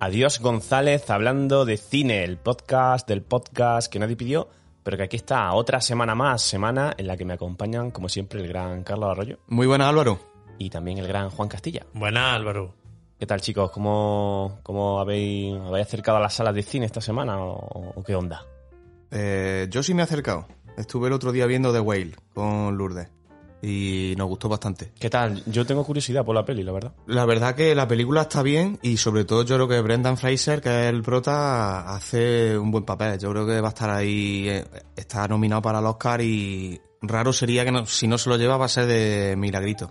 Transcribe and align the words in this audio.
Adiós 0.00 0.40
González 0.40 1.10
hablando 1.10 1.64
de 1.66 1.76
cine, 1.76 2.24
el 2.24 2.38
podcast 2.38 3.06
del 3.06 3.22
podcast 3.22 3.92
que 3.92 3.98
nadie 3.98 4.16
pidió, 4.16 4.48
pero 4.82 4.96
que 4.96 5.02
aquí 5.02 5.16
está 5.16 5.52
otra 5.52 5.80
semana 5.82 6.14
más, 6.14 6.40
semana 6.42 6.94
en 6.96 7.06
la 7.06 7.16
que 7.18 7.26
me 7.26 7.34
acompañan, 7.34 7.90
como 7.90 8.08
siempre, 8.08 8.40
el 8.40 8.48
gran 8.48 8.82
Carlos 8.82 9.10
Arroyo 9.10 9.38
Muy 9.48 9.66
buenas, 9.66 9.88
Álvaro. 9.88 10.18
y 10.58 10.70
también 10.70 10.96
el 10.98 11.06
gran 11.06 11.28
Juan 11.28 11.48
Castilla. 11.50 11.84
Buenas, 11.92 12.34
Álvaro. 12.34 12.74
¿Qué 13.18 13.26
tal, 13.26 13.42
chicos? 13.42 13.70
¿Cómo, 13.70 14.60
cómo 14.62 15.00
habéis, 15.00 15.54
habéis 15.54 15.86
acercado 15.86 16.16
a 16.16 16.20
las 16.20 16.32
salas 16.32 16.54
de 16.54 16.62
cine 16.62 16.86
esta 16.86 17.02
semana 17.02 17.38
o, 17.38 17.92
o 17.94 18.02
qué 18.02 18.14
onda? 18.14 18.42
Eh, 19.10 19.66
yo 19.68 19.82
sí 19.82 19.92
me 19.92 20.00
he 20.00 20.04
acercado. 20.04 20.46
Estuve 20.78 21.08
el 21.08 21.12
otro 21.12 21.30
día 21.30 21.44
viendo 21.44 21.74
The 21.74 21.80
Whale 21.80 22.14
con 22.32 22.78
Lourdes 22.78 23.10
y 23.62 24.14
nos 24.16 24.28
gustó 24.28 24.48
bastante. 24.48 24.92
¿Qué 24.98 25.10
tal? 25.10 25.42
Yo 25.46 25.66
tengo 25.66 25.84
curiosidad 25.84 26.24
por 26.24 26.34
la 26.34 26.44
peli, 26.44 26.62
la 26.62 26.72
verdad. 26.72 26.92
La 27.06 27.24
verdad 27.26 27.54
que 27.54 27.74
la 27.74 27.86
película 27.88 28.22
está 28.22 28.42
bien 28.42 28.78
y 28.82 28.96
sobre 28.96 29.24
todo 29.24 29.44
yo 29.44 29.56
creo 29.56 29.68
que 29.68 29.80
Brendan 29.80 30.16
Fraser, 30.16 30.60
que 30.60 30.68
es 30.68 30.86
el 30.92 31.02
prota, 31.02 31.94
hace 31.94 32.56
un 32.58 32.70
buen 32.70 32.84
papel. 32.84 33.18
Yo 33.18 33.30
creo 33.30 33.46
que 33.46 33.60
va 33.60 33.68
a 33.68 33.70
estar 33.70 33.90
ahí, 33.90 34.48
eh, 34.48 34.64
está 34.96 35.26
nominado 35.28 35.62
para 35.62 35.78
el 35.80 35.86
Oscar 35.86 36.20
y 36.20 36.80
raro 37.02 37.32
sería 37.32 37.64
que 37.64 37.72
no- 37.72 37.86
si 37.86 38.06
no 38.06 38.18
se 38.18 38.28
lo 38.30 38.36
lleva 38.36 38.56
va 38.56 38.66
a 38.66 38.68
ser 38.68 38.86
de 38.86 39.34
Milagrito. 39.36 39.90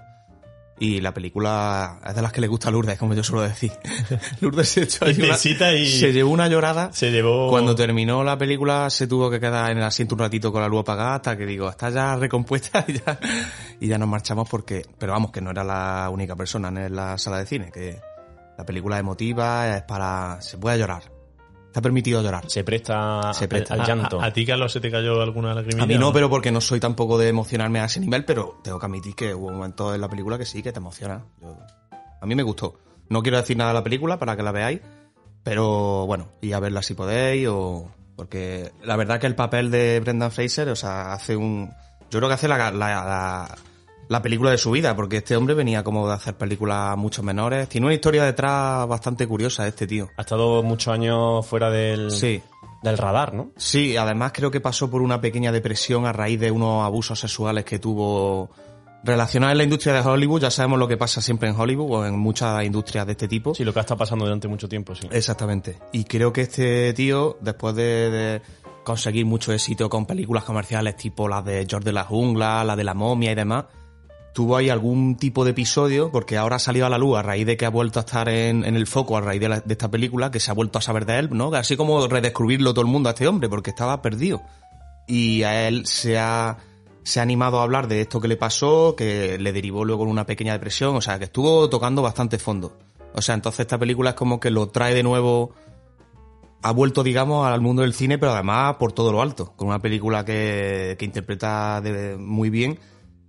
Y 0.81 1.01
la 1.01 1.13
película 1.13 1.99
es 2.07 2.15
de 2.15 2.21
las 2.21 2.31
que 2.31 2.39
le 2.39 2.47
gusta 2.47 2.69
a 2.69 2.71
Lourdes, 2.71 2.97
como 2.97 3.13
yo 3.13 3.21
suelo 3.23 3.41
decir. 3.43 3.71
Lourdes 4.41 4.69
se, 4.69 4.83
echó 4.83 5.05
una- 5.25 5.33
y- 5.75 5.99
se 5.99 6.13
llevó 6.13 6.31
una 6.31 6.47
llorada. 6.47 6.91
Se 6.93 7.11
llevó. 7.11 7.49
Cuando 7.49 7.75
terminó 7.75 8.23
la 8.23 8.37
película 8.37 8.89
se 8.89 9.05
tuvo 9.05 9.29
que 9.29 9.39
quedar 9.41 9.71
en 9.71 9.77
el 9.79 9.83
asiento 9.83 10.15
un 10.15 10.19
ratito 10.19 10.51
con 10.53 10.61
la 10.61 10.69
luz 10.69 10.79
apagada 10.81 11.15
hasta 11.15 11.37
que 11.37 11.45
digo, 11.45 11.69
está 11.69 11.89
ya 11.89 12.15
recompuesta 12.15 12.85
y 12.87 12.93
ya, 12.93 13.19
y 13.81 13.87
ya 13.87 13.97
nos 13.97 14.07
marchamos 14.07 14.47
porque, 14.49 14.85
pero 14.97 15.11
vamos, 15.11 15.31
que 15.31 15.41
no 15.41 15.51
era 15.51 15.63
la 15.65 16.09
única 16.11 16.35
persona 16.37 16.69
en 16.69 16.95
la 16.95 17.17
sala 17.17 17.39
de 17.39 17.45
cine, 17.45 17.71
que 17.71 17.99
la 18.57 18.65
película 18.65 18.95
es 18.95 19.01
emotiva, 19.01 19.75
es 19.75 19.83
para, 19.83 20.37
se 20.41 20.57
puede 20.57 20.77
llorar. 20.79 21.03
Está 21.69 21.81
permitido 21.81 22.21
llorar. 22.23 22.49
Se 22.49 22.63
presta, 22.63 23.31
Se 23.33 23.47
presta. 23.47 23.75
al, 23.75 23.85
llanto. 23.85 24.19
a- 24.19 24.25
a 24.25 24.33
ti, 24.33 24.43
Carlos, 24.45 24.71
se 24.71 24.79
te 24.79 24.89
cayó 24.89 25.21
alguna 25.21 25.53
lagrimilla? 25.53 25.83
A 25.83 25.87
mí 25.87 25.97
no, 25.99 26.11
pero 26.11 26.27
porque 26.29 26.51
no 26.51 26.61
soy 26.61 26.79
tampoco 26.79 27.17
de 27.19 27.29
emocionarme 27.29 27.79
a 27.79 27.85
ese 27.85 27.99
nivel, 27.99 28.25
pero 28.25 28.59
tengo 28.63 28.79
que 28.79 28.85
admitir 28.87 29.13
que 29.15 29.33
hubo 29.35 29.51
momentos 29.51 29.93
en 29.93 30.01
la 30.01 30.09
película 30.09 30.37
que 30.37 30.45
sí, 30.45 30.63
que 30.63 30.71
te 30.71 30.79
emociona. 30.79 31.23
Yo- 31.41 31.57
a 32.21 32.25
mí 32.25 32.33
me 32.35 32.43
gustó. 32.43 32.79
No 33.09 33.21
quiero 33.21 33.37
decir 33.37 33.55
nada 33.55 33.69
de 33.69 33.75
la 33.75 33.83
película 33.83 34.17
para 34.17 34.35
que 34.35 34.43
la 34.43 34.51
veáis, 34.51 34.81
pero 35.43 36.05
bueno, 36.05 36.29
y 36.41 36.53
a 36.53 36.59
verla 36.59 36.81
si 36.81 36.93
podéis 36.95 37.47
o... 37.49 37.89
Porque 38.15 38.73
la 38.83 38.97
verdad 38.97 39.19
que 39.19 39.27
el 39.27 39.35
papel 39.35 39.71
de 39.71 39.99
Brendan 40.01 40.31
Fraser, 40.31 40.67
o 40.69 40.75
sea, 40.75 41.13
hace 41.13 41.37
un... 41.37 41.71
Yo 42.11 42.19
creo 42.19 42.27
que 42.27 42.33
hace 42.33 42.47
la, 42.49 42.57
la, 42.57 42.71
la, 42.71 43.57
la 44.09 44.21
película 44.21 44.51
de 44.51 44.57
su 44.57 44.71
vida, 44.71 44.95
porque 44.95 45.17
este 45.17 45.35
hombre 45.37 45.53
venía 45.53 45.83
como 45.83 46.07
de 46.07 46.15
hacer 46.15 46.35
películas 46.35 46.97
mucho 46.97 47.23
menores. 47.23 47.69
Tiene 47.69 47.85
una 47.87 47.93
historia 47.93 48.25
detrás 48.25 48.87
bastante 48.87 49.25
curiosa 49.27 49.67
este 49.67 49.85
tío. 49.87 50.09
Ha 50.17 50.21
estado 50.21 50.63
muchos 50.63 50.91
años 50.93 51.45
fuera 51.45 51.69
del, 51.69 52.09
Sí. 52.11 52.41
del 52.81 52.97
radar, 52.97 53.33
¿no? 53.35 53.51
Sí, 53.55 53.95
además 53.97 54.31
creo 54.33 54.49
que 54.51 54.59
pasó 54.61 54.89
por 54.89 55.01
una 55.03 55.21
pequeña 55.21 55.51
depresión 55.51 56.05
a 56.07 56.11
raíz 56.11 56.39
de 56.39 56.49
unos 56.49 56.83
abusos 56.83 57.19
sexuales 57.19 57.63
que 57.65 57.77
tuvo 57.77 58.49
relacionados 59.03 59.51
en 59.51 59.57
la 59.59 59.63
industria 59.63 59.93
de 59.93 60.01
Hollywood. 60.01 60.41
Ya 60.41 60.49
sabemos 60.51 60.79
lo 60.79 60.87
que 60.87 60.97
pasa 60.97 61.21
siempre 61.21 61.47
en 61.47 61.55
Hollywood 61.59 61.91
o 61.99 62.05
en 62.05 62.17
muchas 62.17 62.63
industrias 62.65 63.05
de 63.05 63.11
este 63.11 63.27
tipo. 63.27 63.53
Sí, 63.53 63.63
lo 63.63 63.73
que 63.73 63.79
ha 63.79 63.81
estado 63.81 63.99
pasando 63.99 64.25
durante 64.25 64.47
mucho 64.47 64.67
tiempo, 64.67 64.95
sí. 64.95 65.07
Exactamente. 65.11 65.77
Y 65.91 66.03
creo 66.05 66.33
que 66.33 66.41
este 66.41 66.93
tío, 66.93 67.37
después 67.41 67.75
de, 67.75 68.09
de 68.09 68.41
conseguir 68.83 69.25
mucho 69.27 69.53
éxito 69.53 69.87
con 69.87 70.07
películas 70.07 70.45
comerciales 70.45 70.95
tipo 70.95 71.27
las 71.27 71.45
de 71.45 71.67
George 71.69 71.85
de 71.85 71.93
la 71.93 72.05
Jungla, 72.05 72.63
la 72.63 72.75
de 72.75 72.83
la 72.83 72.95
momia 72.95 73.31
y 73.31 73.35
demás, 73.35 73.65
tuvo 74.33 74.55
ahí 74.57 74.69
algún 74.69 75.15
tipo 75.17 75.43
de 75.43 75.51
episodio, 75.51 76.11
porque 76.11 76.37
ahora 76.37 76.57
ha 76.57 76.59
salido 76.59 76.85
a 76.85 76.89
la 76.89 76.97
luz 76.97 77.17
a 77.17 77.21
raíz 77.21 77.45
de 77.45 77.57
que 77.57 77.65
ha 77.65 77.69
vuelto 77.69 77.99
a 77.99 78.01
estar 78.01 78.29
en, 78.29 78.63
en 78.63 78.75
el 78.75 78.87
foco 78.87 79.17
a 79.17 79.21
raíz 79.21 79.41
de, 79.41 79.61
esta 79.67 79.89
película, 79.89 80.31
que 80.31 80.39
se 80.39 80.51
ha 80.51 80.53
vuelto 80.53 80.79
a 80.79 80.81
saber 80.81 81.05
de 81.05 81.19
él, 81.19 81.29
¿no? 81.31 81.53
Así 81.53 81.75
como 81.75 82.07
redescubrirlo 82.07 82.73
todo 82.73 82.81
el 82.85 82.91
mundo 82.91 83.09
a 83.09 83.13
este 83.13 83.27
hombre, 83.27 83.49
porque 83.49 83.71
estaba 83.71 84.01
perdido. 84.01 84.41
Y 85.07 85.43
a 85.43 85.67
él 85.67 85.85
se 85.87 86.19
ha, 86.19 86.57
se 87.03 87.19
ha 87.19 87.23
animado 87.23 87.59
a 87.59 87.63
hablar 87.63 87.87
de 87.87 88.01
esto 88.01 88.21
que 88.21 88.27
le 88.27 88.37
pasó, 88.37 88.95
que 88.95 89.37
le 89.39 89.51
derivó 89.51 89.83
luego 89.83 90.03
en 90.03 90.09
una 90.09 90.25
pequeña 90.25 90.53
depresión, 90.53 90.95
o 90.95 91.01
sea, 91.01 91.17
que 91.17 91.25
estuvo 91.25 91.69
tocando 91.69 92.01
bastante 92.01 92.37
fondo. 92.37 92.77
O 93.13 93.21
sea, 93.21 93.33
entonces 93.35 93.61
esta 93.61 93.79
película 93.79 94.11
es 94.11 94.15
como 94.15 94.39
que 94.39 94.51
lo 94.51 94.67
trae 94.69 94.93
de 94.93 95.01
nuevo, 95.01 95.55
ha 96.61 96.71
vuelto, 96.71 97.03
digamos, 97.03 97.47
al 97.47 97.59
mundo 97.61 97.81
del 97.81 97.93
cine, 97.93 98.19
pero 98.19 98.33
además 98.33 98.75
por 98.75 98.91
todo 98.91 99.11
lo 99.11 99.21
alto, 99.21 99.53
con 99.55 99.69
una 99.69 99.81
película 99.81 100.23
que, 100.23 100.95
que 100.99 101.05
interpreta 101.05 101.81
de- 101.81 102.15
muy 102.17 102.49
bien 102.51 102.77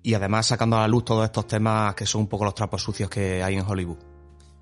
y 0.02 0.14
además 0.14 0.46
sacando 0.46 0.76
a 0.76 0.80
la 0.80 0.88
luz 0.88 1.04
todos 1.04 1.24
estos 1.24 1.46
temas 1.46 1.94
que 1.94 2.06
son 2.06 2.22
un 2.22 2.26
poco 2.28 2.44
los 2.44 2.54
trapos 2.54 2.82
sucios 2.82 3.10
que 3.10 3.42
hay 3.42 3.54
en 3.54 3.64
Hollywood. 3.66 3.98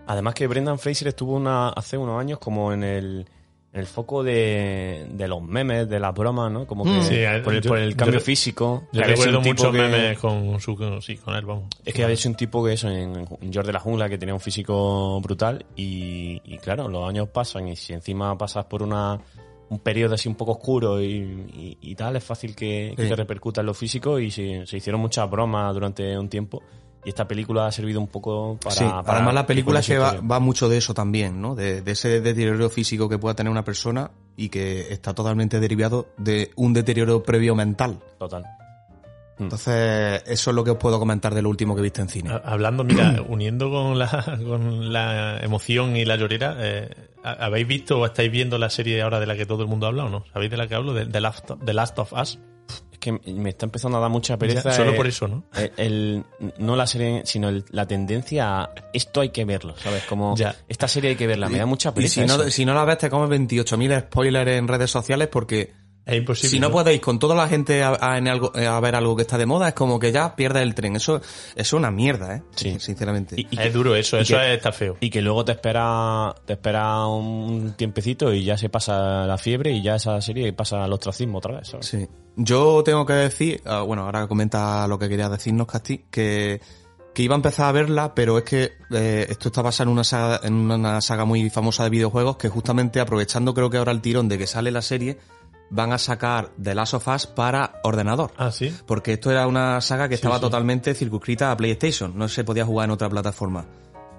Además 0.06 0.34
que 0.34 0.46
Brendan 0.46 0.78
Fraser 0.78 1.08
estuvo 1.08 1.34
una, 1.36 1.68
hace 1.68 1.96
unos 1.98 2.18
años 2.20 2.38
como 2.38 2.72
en 2.72 2.82
el, 2.82 3.26
en 3.74 3.80
el 3.80 3.86
foco 3.86 4.22
de, 4.22 5.06
de 5.12 5.28
los 5.28 5.42
memes, 5.42 5.86
de 5.88 6.00
las 6.00 6.14
bromas, 6.14 6.50
¿no? 6.50 6.66
Como 6.66 6.84
que 6.84 6.90
Mm. 6.90 7.02
Sí, 7.02 7.24
a- 7.26 7.42
por, 7.42 7.54
el, 7.54 7.60
yo- 7.60 7.68
por 7.68 7.78
el 7.78 7.94
cambio 7.94 8.18
yo- 8.18 8.24
físico. 8.24 8.84
Yo 8.90 9.02
recuerdo 9.02 9.40
muchos 9.42 9.70
que- 9.70 9.78
memes 9.78 10.18
con 10.18 10.58
su. 10.60 10.74
con- 10.76 11.02
sí, 11.02 11.18
con 11.18 11.34
él, 11.34 11.44
vamos. 11.44 11.64
Es 11.84 11.92
que 11.92 12.02
había 12.04 12.16
sido 12.16 12.30
un 12.30 12.36
tipo 12.36 12.64
que 12.64 12.72
eso, 12.72 12.88
en, 12.88 13.14
en 13.18 13.52
George 13.52 13.66
de 13.66 13.72
la 13.74 13.80
Jungla, 13.80 14.08
que 14.08 14.16
tenía 14.16 14.34
un 14.34 14.40
físico 14.40 15.20
brutal 15.20 15.66
y, 15.76 16.40
y 16.42 16.56
claro, 16.58 16.88
los 16.88 17.06
años 17.06 17.28
pasan 17.28 17.68
y 17.68 17.76
si 17.76 17.92
encima 17.92 18.36
pasas 18.38 18.64
por 18.64 18.82
una 18.82 19.20
un 19.70 19.78
periodo 19.80 20.14
así 20.14 20.28
un 20.28 20.34
poco 20.34 20.52
oscuro 20.52 21.00
y, 21.02 21.06
y- 21.08 21.78
y 21.80 21.94
tal, 21.94 22.16
es 22.16 22.24
fácil 22.24 22.54
que, 22.54 22.94
que 22.96 23.02
Sí. 23.04 23.08
te 23.08 23.16
repercuta 23.16 23.60
en 23.60 23.66
lo 23.66 23.74
físico 23.74 24.18
y 24.18 24.30
se, 24.30 24.66
se 24.66 24.76
hicieron 24.78 25.00
muchas 25.00 25.28
bromas 25.30 25.72
durante 25.74 26.16
un 26.18 26.28
tiempo 26.28 26.62
y 27.04 27.10
esta 27.10 27.28
película 27.28 27.66
ha 27.66 27.72
servido 27.72 28.00
un 28.00 28.08
poco 28.08 28.58
para... 28.62 28.74
sí, 28.74 28.84
para 28.84 29.18
además 29.18 29.34
la 29.34 29.46
película 29.46 29.80
esa 29.80 29.98
va, 29.98 30.20
va 30.20 30.40
mucho 30.40 30.68
de 30.68 30.78
eso 30.78 30.94
también, 30.94 31.40
¿no? 31.40 31.54
De, 31.54 31.80
de 31.82 31.92
ese 31.92 32.20
deterioro 32.20 32.68
físico 32.70 33.08
que 33.08 33.18
pueda 33.18 33.34
tener 33.34 33.50
una 33.50 33.62
persona 33.64 34.10
y 34.36 34.48
que 34.48 34.92
está 34.92 35.14
totalmente 35.14 35.60
derivado 35.60 36.08
de 36.16 36.50
un 36.56 36.72
deterioro 36.72 37.22
previo 37.22 37.54
mental. 37.54 38.00
Total. 38.18 38.44
Entonces, 39.40 40.22
eso 40.26 40.50
es 40.50 40.54
lo 40.54 40.64
que 40.64 40.70
os 40.72 40.76
puedo 40.78 40.98
comentar 40.98 41.34
de 41.34 41.42
lo 41.42 41.48
último 41.48 41.74
que 41.76 41.82
viste 41.82 42.00
en 42.00 42.08
cine. 42.08 42.30
Ha- 42.30 42.42
Hablando, 42.44 42.84
mira, 42.84 43.22
uniendo 43.28 43.70
con 43.70 43.98
la, 43.98 44.38
con 44.46 44.92
la 44.92 45.38
emoción 45.40 45.96
y 45.96 46.04
la 46.04 46.16
llorera, 46.16 46.56
eh, 46.60 46.88
¿ha- 47.22 47.44
¿habéis 47.46 47.66
visto 47.66 47.98
o 47.98 48.06
estáis 48.06 48.30
viendo 48.30 48.58
la 48.58 48.70
serie 48.70 49.00
ahora 49.02 49.20
de 49.20 49.26
la 49.26 49.36
que 49.36 49.46
todo 49.46 49.62
el 49.62 49.68
mundo 49.68 49.86
habla 49.86 50.04
o 50.04 50.08
no? 50.08 50.24
¿Sabéis 50.32 50.50
de 50.50 50.56
la 50.56 50.66
que 50.66 50.74
hablo? 50.74 50.92
De 50.94 51.06
The 51.06 51.20
Last, 51.20 51.50
The 51.64 51.72
Last 51.74 51.98
of 51.98 52.12
Us. 52.12 52.38
Es 52.92 52.98
que 52.98 53.12
me 53.12 53.50
está 53.50 53.64
empezando 53.64 53.96
a 53.98 54.00
dar 54.00 54.10
mucha 54.10 54.36
pereza. 54.36 54.70
Ya, 54.70 54.76
solo 54.76 54.90
eh, 54.92 54.96
por 54.96 55.06
eso, 55.06 55.28
¿no? 55.28 55.44
el- 55.54 55.72
el- 55.76 56.24
no 56.58 56.74
la 56.74 56.86
serie, 56.86 57.22
sino 57.24 57.48
el- 57.48 57.64
la 57.70 57.86
tendencia 57.86 58.62
a 58.62 58.70
esto 58.92 59.20
hay 59.20 59.30
que 59.30 59.44
verlo, 59.44 59.74
¿sabes? 59.78 60.02
Como 60.04 60.34
Ya. 60.36 60.56
esta 60.68 60.88
serie 60.88 61.10
hay 61.10 61.16
que 61.16 61.26
verla, 61.28 61.48
me 61.48 61.58
da 61.58 61.66
mucha 61.66 61.90
Y 61.90 61.92
pereza. 61.92 62.22
si 62.22 62.26
no, 62.26 62.42
si 62.50 62.64
no 62.64 62.74
la 62.74 62.84
ves, 62.84 62.98
te 62.98 63.08
comes 63.08 63.30
28.000 63.30 64.00
spoilers 64.00 64.50
en 64.50 64.66
redes 64.68 64.90
sociales 64.90 65.28
porque 65.28 65.72
Es 66.08 66.16
imposible. 66.16 66.48
si 66.50 66.58
no 66.58 66.70
podéis 66.70 67.00
con 67.00 67.18
toda 67.18 67.34
la 67.36 67.46
gente 67.48 67.82
a, 67.82 67.96
a- 68.00 68.16
en 68.18 68.26
algo- 68.28 68.50
a 68.56 68.80
ver 68.80 68.94
algo 68.96 69.14
que 69.14 69.22
está 69.22 69.36
de 69.38 69.44
moda, 69.46 69.68
es 69.68 69.74
como 69.74 69.98
que 69.98 70.10
ya 70.10 70.34
pierdes 70.34 70.62
el 70.62 70.74
tren. 70.74 70.96
Eso, 70.96 71.16
eso 71.16 71.22
es 71.54 71.72
una 71.74 71.90
mierda, 71.90 72.36
¿eh? 72.36 72.42
Sí. 72.56 72.76
Sinceramente. 72.80 73.34
Y- 73.38 73.46
y 73.50 73.60
Es 73.60 73.72
duro 73.72 73.94
eso, 73.94 74.18
eso 74.18 74.36
que- 74.38 74.54
está 74.54 74.72
feo. 74.72 74.96
Y 75.00 75.10
que 75.10 75.20
luego 75.20 75.44
te 75.44 75.52
espera, 75.52 76.34
te 76.46 76.54
espera 76.54 77.06
un 77.06 77.74
tiempecito 77.76 78.32
y 78.32 78.42
ya 78.44 78.56
se 78.56 78.68
pasa 78.70 79.26
la 79.26 79.36
fiebre 79.38 79.70
y 79.72 79.82
ya 79.82 79.96
esa 79.96 80.20
serie 80.22 80.52
pasa 80.54 80.82
al 80.82 80.92
ostracismo 80.92 81.38
otra 81.38 81.58
vez, 81.58 81.68
¿sabes? 81.68 81.86
Sí. 81.86 82.06
Yo 82.36 82.82
tengo 82.84 83.04
que 83.04 83.12
decir, 83.14 83.60
ah, 83.66 83.82
bueno, 83.82 84.04
ahora 84.04 84.26
comenta 84.28 84.86
lo 84.88 84.98
que 84.98 85.08
quería 85.08 85.28
decirnos, 85.28 85.66
Casti, 85.66 86.04
que, 86.10 86.60
que 87.12 87.22
iba 87.22 87.34
a 87.34 87.36
empezar 87.36 87.66
a 87.66 87.72
verla, 87.72 88.14
pero 88.14 88.38
es 88.38 88.44
que 88.44 88.72
eh, 88.92 89.26
esto 89.28 89.48
está 89.48 89.60
basado 89.60 89.88
en 89.90 89.92
una, 89.92 90.04
saga, 90.04 90.40
en 90.44 90.54
una 90.54 91.00
saga 91.00 91.24
muy 91.24 91.50
famosa 91.50 91.82
de 91.84 91.90
videojuegos 91.90 92.36
que 92.36 92.48
justamente 92.48 93.00
aprovechando 93.00 93.52
creo 93.54 93.68
que 93.70 93.76
ahora 93.76 93.90
el 93.92 94.00
tirón 94.00 94.28
de 94.28 94.38
que 94.38 94.46
sale 94.46 94.70
la 94.70 94.82
serie, 94.82 95.18
van 95.70 95.92
a 95.92 95.98
sacar 95.98 96.50
The 96.62 96.74
Last 96.74 96.94
of 96.94 97.08
Us 97.08 97.26
para 97.26 97.80
ordenador. 97.82 98.32
Ah, 98.36 98.50
sí. 98.50 98.74
Porque 98.86 99.14
esto 99.14 99.30
era 99.30 99.46
una 99.46 99.80
saga 99.80 100.08
que 100.08 100.14
estaba 100.14 100.36
sí. 100.36 100.40
totalmente 100.40 100.94
circunscrita 100.94 101.50
a 101.50 101.56
PlayStation, 101.56 102.16
no 102.16 102.28
se 102.28 102.44
podía 102.44 102.64
jugar 102.64 102.86
en 102.86 102.92
otra 102.92 103.08
plataforma. 103.08 103.66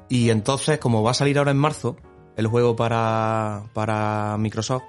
Y 0.10 0.30
entonces, 0.30 0.80
como 0.80 1.04
va 1.04 1.12
a 1.12 1.14
salir 1.14 1.38
ahora 1.38 1.52
en 1.52 1.58
marzo 1.58 1.98
el 2.36 2.48
juego 2.48 2.76
para, 2.76 3.64
para 3.74 4.38
Microsoft, 4.38 4.84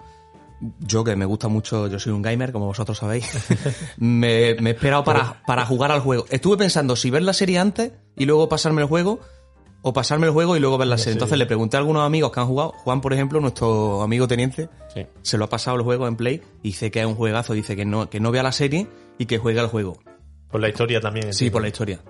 yo 0.78 1.04
que 1.04 1.16
me 1.16 1.24
gusta 1.24 1.48
mucho, 1.48 1.86
yo 1.86 1.98
soy 1.98 2.12
un 2.12 2.22
gamer, 2.22 2.52
como 2.52 2.66
vosotros 2.66 2.98
sabéis, 2.98 3.30
me, 3.96 4.54
me 4.60 4.70
he 4.70 4.72
esperado 4.74 5.04
para, 5.04 5.42
para 5.46 5.64
jugar 5.66 5.90
al 5.90 6.00
juego. 6.00 6.26
Estuve 6.30 6.58
pensando 6.58 6.96
si 6.96 7.10
ver 7.10 7.22
la 7.22 7.32
serie 7.32 7.58
antes 7.58 7.92
y 8.16 8.26
luego 8.26 8.48
pasarme 8.48 8.82
el 8.82 8.88
juego, 8.88 9.20
o 9.82 9.92
pasarme 9.92 10.26
el 10.26 10.32
juego 10.32 10.56
y 10.56 10.60
luego 10.60 10.76
ver 10.78 10.88
la 10.88 10.98
serie. 10.98 11.12
Entonces 11.14 11.38
le 11.38 11.46
pregunté 11.46 11.76
a 11.76 11.80
algunos 11.80 12.04
amigos 12.04 12.32
que 12.32 12.40
han 12.40 12.46
jugado, 12.46 12.72
Juan, 12.84 13.00
por 13.00 13.12
ejemplo, 13.12 13.40
nuestro 13.40 14.02
amigo 14.02 14.28
teniente, 14.28 14.68
Sí. 14.94 15.06
se 15.22 15.38
lo 15.38 15.44
ha 15.44 15.48
pasado 15.48 15.76
el 15.76 15.82
juego 15.82 16.06
en 16.06 16.16
Play 16.16 16.42
y 16.62 16.68
dice 16.68 16.90
que 16.90 17.00
es 17.00 17.06
un 17.06 17.14
juegazo, 17.14 17.54
dice 17.54 17.76
que 17.76 17.84
no, 17.84 18.10
que 18.10 18.20
no 18.20 18.30
vea 18.30 18.42
la 18.42 18.52
serie 18.52 18.86
y 19.18 19.26
que 19.26 19.38
juegue 19.38 19.60
al 19.60 19.68
juego. 19.68 19.98
Por 20.50 20.60
la 20.60 20.68
historia 20.68 21.00
también. 21.00 21.26
Sí, 21.32 21.44
entiendo. 21.44 21.52
por 21.52 21.62
la 21.62 21.68
historia. 21.68 22.00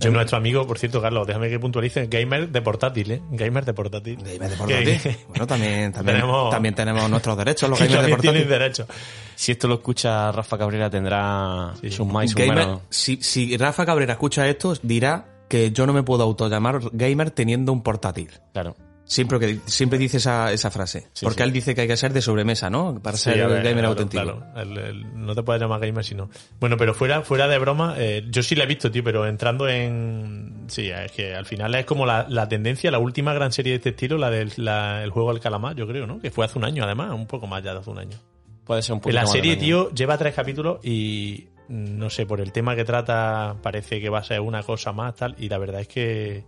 Es 0.00 0.10
nuestro 0.10 0.38
amigo, 0.38 0.66
por 0.66 0.78
cierto, 0.78 1.02
Carlos, 1.02 1.26
déjame 1.26 1.50
que 1.50 1.58
puntualice, 1.60 2.06
gamer 2.06 2.48
de 2.48 2.62
portátil, 2.62 3.10
¿eh? 3.10 3.22
Gamer 3.30 3.62
de 3.66 3.74
portátil. 3.74 4.16
Gamer 4.16 4.48
de 4.50 4.56
portátil. 4.56 5.16
Bueno, 5.28 5.46
también, 5.46 5.92
también, 5.92 6.16
Tenemos- 6.16 6.50
también 6.50 6.74
tenemos 6.74 7.10
nuestros 7.10 7.36
derechos, 7.36 7.68
los 7.68 7.78
gamers 7.78 8.02
de 8.02 8.08
portátil. 8.08 8.86
Si 9.34 9.52
esto 9.52 9.68
lo 9.68 9.74
escucha 9.74 10.32
Rafa 10.32 10.56
Cabrera 10.56 10.88
tendrá 10.88 11.74
sus 11.90 12.06
más 12.06 12.24
y 12.24 12.28
sus 12.28 12.36
Gamer- 12.36 12.54
menos. 12.66 12.80
si, 12.88 13.18
si 13.22 13.54
Rafa 13.58 13.84
Cabrera 13.84 14.14
escucha 14.14 14.48
esto, 14.48 14.72
dirá 14.82 15.26
que 15.50 15.70
yo 15.72 15.86
no 15.86 15.92
me 15.92 16.02
puedo 16.02 16.22
autollamar 16.22 16.80
gamer 16.92 17.30
teniendo 17.32 17.72
un 17.72 17.82
portátil. 17.82 18.30
Claro. 18.54 18.74
Siempre, 19.04 19.40
que, 19.40 19.58
siempre 19.66 19.98
dice 19.98 20.18
esa, 20.18 20.52
esa 20.52 20.70
frase. 20.70 21.08
Sí, 21.14 21.26
porque 21.26 21.42
sí. 21.42 21.48
él 21.48 21.52
dice 21.52 21.74
que 21.74 21.80
hay 21.80 21.88
que 21.88 21.96
ser 21.96 22.12
de 22.12 22.22
sobremesa, 22.22 22.70
¿no? 22.70 23.00
Para 23.02 23.16
ser 23.16 23.38
ver, 23.38 23.48
gamer 23.64 23.72
claro, 23.72 23.88
auténtico. 23.88 24.22
claro. 24.22 24.44
El- 24.54 24.78
el- 24.78 25.26
no 25.26 25.34
te 25.34 25.42
puedes 25.42 25.60
llamar 25.60 25.80
gamer 25.80 26.04
si 26.04 26.14
no. 26.14 26.30
Bueno, 26.60 26.76
pero 26.76 26.94
fuera, 26.94 27.22
fuera 27.22 27.48
de 27.48 27.58
broma, 27.58 27.96
eh, 27.98 28.24
yo 28.30 28.44
sí 28.44 28.54
la 28.54 28.62
he 28.62 28.66
visto, 28.68 28.88
tío, 28.92 29.02
pero 29.02 29.26
entrando 29.26 29.68
en. 29.68 30.66
Sí, 30.68 30.90
es 30.90 31.10
que 31.10 31.34
al 31.34 31.44
final 31.44 31.74
es 31.74 31.86
como 31.86 32.06
la, 32.06 32.26
la 32.28 32.48
tendencia, 32.48 32.88
la 32.92 33.00
última 33.00 33.34
gran 33.34 33.50
serie 33.50 33.72
de 33.72 33.76
este 33.78 33.88
estilo, 33.90 34.16
la 34.16 34.30
del 34.30 34.52
la- 34.58 35.02
el 35.02 35.10
juego 35.10 35.32
del 35.32 35.42
calamar, 35.42 35.74
yo 35.74 35.88
creo, 35.88 36.06
¿no? 36.06 36.20
Que 36.20 36.30
fue 36.30 36.44
hace 36.44 36.56
un 36.56 36.64
año, 36.64 36.84
además, 36.84 37.10
un 37.12 37.26
poco 37.26 37.48
más 37.48 37.64
ya 37.64 37.72
de 37.72 37.80
hace 37.80 37.90
un 37.90 37.98
año. 37.98 38.16
Puede 38.64 38.82
ser 38.82 38.92
un 38.92 39.00
poquito 39.00 39.20
la 39.20 39.26
serie, 39.26 39.56
tío, 39.56 39.90
lleva 39.92 40.16
tres 40.16 40.34
capítulos 40.36 40.78
y 40.84 41.48
no 41.70 42.10
sé, 42.10 42.26
por 42.26 42.40
el 42.40 42.52
tema 42.52 42.74
que 42.76 42.84
trata, 42.84 43.56
parece 43.62 44.00
que 44.00 44.08
va 44.10 44.18
a 44.18 44.24
ser 44.24 44.40
una 44.40 44.62
cosa 44.62 44.92
más, 44.92 45.14
tal, 45.14 45.34
y 45.38 45.48
la 45.48 45.56
verdad 45.58 45.80
es 45.80 45.88
que. 45.88 46.44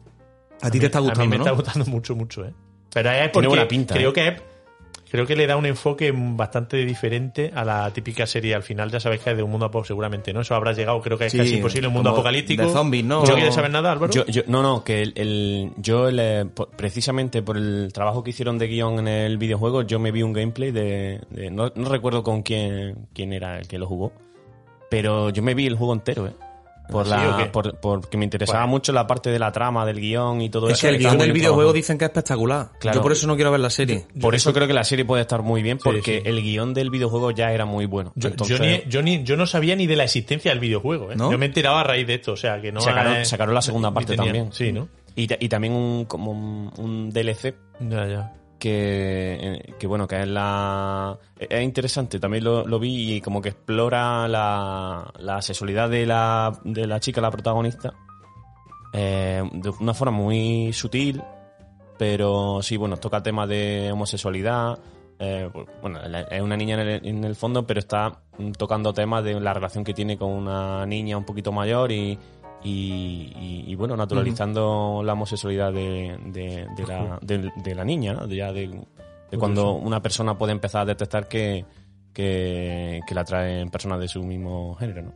A 0.60 0.70
ti 0.70 0.78
te 0.78 0.86
está 0.86 0.98
A 0.98 1.02
mí 1.02 1.08
gustando, 1.08 1.30
me 1.30 1.38
¿no? 1.38 1.44
está 1.44 1.50
gustando 1.52 1.90
mucho, 1.90 2.14
mucho, 2.14 2.44
¿eh? 2.44 2.52
Pero 2.92 3.08
es 3.10 3.16
Tiene 3.16 3.28
porque 3.30 3.48
buena 3.48 3.66
pinta, 3.68 3.94
creo 3.94 4.10
¿eh? 4.10 4.12
que 4.12 4.28
es- 4.28 4.42
creo 5.10 5.26
que 5.26 5.36
le 5.36 5.46
da 5.46 5.56
un 5.56 5.66
enfoque 5.66 6.10
bastante 6.16 6.78
diferente 6.86 7.52
a 7.54 7.64
la 7.66 7.90
típica 7.90 8.26
serie. 8.26 8.54
Al 8.54 8.62
final 8.62 8.90
ya 8.90 8.98
sabes 8.98 9.20
que 9.20 9.30
es 9.30 9.36
de 9.36 9.42
un 9.42 9.50
mundo 9.50 9.66
apocalíptico, 9.66 9.88
seguramente, 9.88 10.32
¿no? 10.32 10.40
Eso 10.40 10.54
habrá 10.54 10.72
llegado, 10.72 11.00
creo 11.02 11.18
que 11.18 11.26
es 11.26 11.32
Sí, 11.32 11.38
casi 11.38 11.56
imposible, 11.56 11.88
un 11.88 11.92
mundo 11.94 12.10
apocalíptico. 12.10 12.62
de 12.62 12.68
zombies, 12.72 13.04
¿no? 13.04 13.20
¿No 13.26 13.34
quieres 13.34 13.54
saber 13.54 13.70
nada, 13.70 13.92
Álvaro? 13.92 14.10
Yo, 14.12 14.24
yo- 14.26 14.42
no, 14.46 14.62
no, 14.62 14.82
que 14.84 15.02
el, 15.02 15.12
el- 15.16 15.72
yo 15.76 16.08
el, 16.08 16.18
eh, 16.18 16.46
precisamente 16.76 17.42
por 17.42 17.56
el 17.58 17.90
trabajo 17.92 18.22
que 18.24 18.30
hicieron 18.30 18.56
de 18.58 18.68
guion 18.68 19.00
en 19.00 19.08
el 19.08 19.36
videojuego, 19.38 19.82
yo 19.82 19.98
me 19.98 20.12
vi 20.12 20.22
un 20.22 20.32
gameplay 20.32 20.70
de, 20.70 21.20
de- 21.30 21.50
no, 21.50 21.70
no 21.74 21.88
recuerdo 21.90 22.22
con 22.22 22.42
quién, 22.42 23.08
quién 23.12 23.32
era 23.34 23.58
el 23.58 23.68
que 23.68 23.78
lo 23.78 23.86
jugó, 23.86 24.12
pero 24.92 25.30
yo 25.30 25.42
me 25.42 25.54
vi 25.54 25.66
el 25.66 25.74
juego 25.76 25.94
entero, 25.94 26.26
¿eh? 26.26 26.32
Por 26.90 27.06
¿Ah, 27.10 27.38
la, 27.38 27.52
por, 27.52 27.78
porque 27.80 28.18
me 28.18 28.24
interesaba 28.24 28.58
Bueno. 28.60 28.72
mucho 28.72 28.92
la 28.92 29.06
parte 29.06 29.30
de 29.30 29.38
la 29.38 29.50
trama, 29.50 29.86
del 29.86 29.98
guion 29.98 30.42
y 30.42 30.50
todo 30.50 30.66
Es 30.68 30.74
eso. 30.74 30.82
que 30.82 30.88
el 30.94 30.98
guion 30.98 31.16
del 31.16 31.32
videojuego 31.32 31.72
dicen 31.72 31.96
que 31.96 32.04
es 32.04 32.10
espectacular. 32.10 32.72
Claro. 32.78 32.96
Yo 32.98 33.02
por 33.02 33.12
eso 33.12 33.26
no 33.26 33.34
quiero 33.36 33.50
ver 33.50 33.60
la 33.60 33.70
serie. 33.70 34.04
Por 34.20 34.34
eso 34.34 34.52
creo 34.52 34.66
que 34.66 34.74
la 34.74 34.84
serie 34.84 35.06
puede 35.06 35.22
estar 35.22 35.40
muy 35.42 35.62
bien, 35.62 35.78
porque 35.82 36.20
sí. 36.22 36.28
el 36.28 36.42
guion 36.42 36.74
del 36.74 36.90
videojuego 36.90 37.30
ya 37.30 37.50
era 37.52 37.64
muy 37.64 37.86
bueno. 37.86 38.12
Yo, 38.16 38.28
Entonces, 38.28 38.58
yo 38.58 38.64
ni- 38.66 38.82
yo 38.90 39.00
ni- 39.00 39.22
yo 39.24 39.38
no 39.38 39.46
sabía 39.46 39.74
ni 39.76 39.86
de 39.86 39.96
la 39.96 40.04
existencia 40.04 40.50
del 40.50 40.60
videojuego, 40.60 41.12
¿eh? 41.12 41.16
¿No? 41.16 41.30
Yo 41.32 41.38
me 41.38 41.46
he 41.46 41.48
enterado 41.48 41.76
a 41.78 41.84
raíz 41.84 42.06
de 42.06 42.14
esto, 42.16 42.32
o 42.32 42.36
sea, 42.36 42.60
que 42.60 42.72
no 42.72 42.82
sacaron, 42.82 43.14
es- 43.16 43.28
sacaron 43.28 43.54
la 43.54 43.62
segunda 43.62 43.90
parte 43.94 44.14
tenía- 44.14 44.24
también. 44.32 44.52
Sí, 44.52 44.72
¿no? 44.72 44.88
Y, 45.16 45.26
ta- 45.28 45.36
y 45.40 45.48
también 45.48 45.72
un, 45.72 46.04
como 46.04 46.32
un, 46.32 46.70
un 46.76 47.10
DLC 47.10 47.54
Ya, 47.80 48.06
ya. 48.06 48.32
Que, 48.62 49.38
eh, 49.40 49.74
que 49.76 49.88
bueno, 49.88 50.06
que 50.06 50.20
es 50.20 50.28
la... 50.28 51.18
Es 51.36 51.62
interesante, 51.64 52.20
también 52.20 52.44
lo, 52.44 52.78
vi 52.78 53.14
y 53.16 53.20
como 53.20 53.42
que 53.42 53.48
explora 53.48 54.28
la, 54.28 55.12
la 55.18 55.42
sexualidad 55.42 55.90
de 55.90 56.06
la, 56.06 56.52
de 56.62 56.86
la 56.86 57.00
chica, 57.00 57.20
la 57.20 57.32
protagonista, 57.32 57.92
eh, 58.92 59.42
de 59.52 59.68
una 59.80 59.94
forma 59.94 60.16
muy 60.16 60.72
sutil, 60.72 61.20
pero 61.98 62.60
sí, 62.62 62.76
bueno, 62.76 62.96
toca 62.98 63.20
temas 63.20 63.48
de 63.48 63.90
homosexualidad. 63.92 64.78
eh, 65.18 65.50
bueno, 65.80 65.98
la- 66.06 66.20
es 66.22 66.40
una 66.40 66.56
niña 66.56 66.80
en 66.80 66.88
el, 66.88 67.06
en 67.06 67.24
el 67.24 67.34
fondo, 67.34 67.66
pero 67.66 67.80
está 67.80 68.20
tocando 68.56 68.92
temas 68.92 69.24
de 69.24 69.40
la 69.40 69.52
relación 69.54 69.82
que 69.82 69.92
tiene 69.92 70.16
con 70.16 70.30
una 70.30 70.86
niña 70.86 71.18
un 71.18 71.24
poquito 71.24 71.50
mayor 71.50 71.90
y, 71.90 72.16
y, 72.64 73.32
y- 73.38 73.64
y, 73.66 73.74
bueno, 73.74 73.96
naturalizando 73.96 75.02
la 75.04 75.12
homosexualidad 75.14 75.72
de, 75.72 76.16
de- 76.26 76.66
de 76.76 76.86
la, 76.86 77.18
de- 77.22 77.52
de 77.56 77.74
la 77.74 77.84
niña, 77.84 78.12
¿no? 78.14 78.26
De 78.26 78.36
ya 78.36 78.52
de, 78.52 78.68
de 78.68 79.38
cuando 79.38 79.72
una 79.74 80.00
persona 80.02 80.36
puede 80.38 80.52
empezar 80.52 80.82
a 80.82 80.84
detectar 80.86 81.26
que, 81.28 81.64
que, 82.12 83.00
que 83.06 83.14
la 83.14 83.22
atraen 83.22 83.70
personas 83.70 83.98
de 84.00 84.08
su 84.08 84.22
mismo 84.22 84.74
género, 84.76 85.02
¿no? 85.02 85.12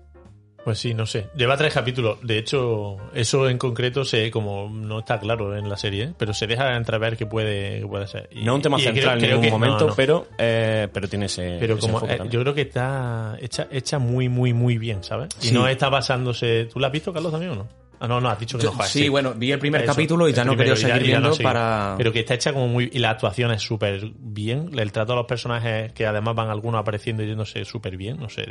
Pues 0.66 0.80
sí, 0.80 0.94
no 0.94 1.06
sé. 1.06 1.28
Lleva 1.36 1.56
tres 1.56 1.72
capítulos. 1.72 2.18
De 2.22 2.38
hecho, 2.38 2.96
eso 3.14 3.48
en 3.48 3.56
concreto 3.56 4.04
se 4.04 4.32
como 4.32 4.68
no 4.68 4.98
está 4.98 5.20
claro 5.20 5.56
en 5.56 5.68
la 5.68 5.76
serie, 5.76 6.12
pero 6.18 6.34
se 6.34 6.48
deja 6.48 6.76
entrever 6.76 7.16
que 7.16 7.24
puede, 7.24 7.78
que 7.82 7.86
puede 7.86 8.08
ser. 8.08 8.28
Y- 8.32 8.42
No 8.42 8.50
es 8.50 8.56
un 8.56 8.62
tema 8.62 8.76
creo- 8.78 8.92
central 8.92 9.12
en 9.18 9.20
creo 9.20 9.30
ningún 9.36 9.44
que- 9.44 9.50
momento, 9.52 9.78
no, 9.84 9.86
no. 9.90 9.94
pero 9.94 10.26
eh, 10.36 10.88
pero 10.92 11.06
tiene 11.08 11.26
ese. 11.26 11.58
Pero 11.60 11.74
ese 11.78 11.88
como 11.88 12.04
eh, 12.08 12.18
yo 12.28 12.40
creo 12.40 12.52
que 12.52 12.62
está 12.62 13.36
hecha, 13.40 13.68
hecha 13.70 14.00
muy, 14.00 14.28
muy, 14.28 14.52
muy 14.52 14.76
bien, 14.76 15.04
¿sabes? 15.04 15.28
Y 15.40 15.46
Sí. 15.46 15.54
no 15.54 15.68
está 15.68 15.88
basándose. 15.88 16.64
¿Tú 16.72 16.80
la 16.80 16.88
has 16.88 16.92
visto, 16.92 17.12
Carlos, 17.12 17.30
también 17.30 17.52
o 17.52 17.54
no? 17.54 17.68
Ah, 17.98 18.06
no, 18.08 18.20
no, 18.20 18.28
has 18.28 18.38
dicho 18.38 18.58
que 18.58 18.64
Yo- 18.64 18.70
no. 18.72 18.76
joder, 18.76 18.90
sí, 18.90 19.08
bueno, 19.08 19.32
vi 19.34 19.52
el 19.52 19.58
primer 19.58 19.80
Eso, 19.82 19.92
capítulo 19.92 20.28
y 20.28 20.32
ya 20.34 20.44
no 20.44 20.54
quería 20.54 20.74
ya- 20.74 20.94
seguir 20.94 21.12
ya 21.12 21.18
no 21.20 21.34
para... 21.36 21.94
Pero 21.96 22.12
que 22.12 22.20
está 22.20 22.34
hecha 22.34 22.52
como 22.52 22.68
muy. 22.68 22.90
Y 22.92 22.98
la 22.98 23.08
actuación 23.10 23.52
es 23.52 23.62
súper 23.62 24.10
bien. 24.18 24.76
El 24.78 24.92
trato 24.92 25.12
de 25.12 25.16
los 25.16 25.26
personajes, 25.26 25.92
que 25.92 26.04
además 26.06 26.34
van 26.34 26.50
algunos 26.50 26.78
apareciendo 26.80 27.22
y 27.22 27.28
yéndose 27.28 27.64
súper 27.64 27.96
bien. 27.96 28.18
No 28.18 28.28
sé. 28.28 28.44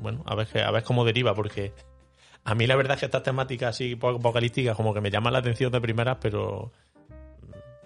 Bueno, 0.00 0.22
a 0.26 0.34
ver, 0.34 0.48
a 0.58 0.70
ver 0.70 0.82
cómo 0.82 1.04
deriva, 1.04 1.34
porque. 1.34 1.72
A 2.42 2.54
mí 2.54 2.66
la 2.66 2.74
verdad 2.74 2.94
es 2.94 3.00
que 3.00 3.06
estas 3.06 3.22
temáticas 3.22 3.70
así 3.70 3.98
apocalípticas 4.00 4.74
como 4.74 4.94
que 4.94 5.02
me 5.02 5.10
llaman 5.10 5.34
la 5.34 5.40
atención 5.40 5.70
de 5.70 5.80
primeras, 5.80 6.16
pero 6.22 6.72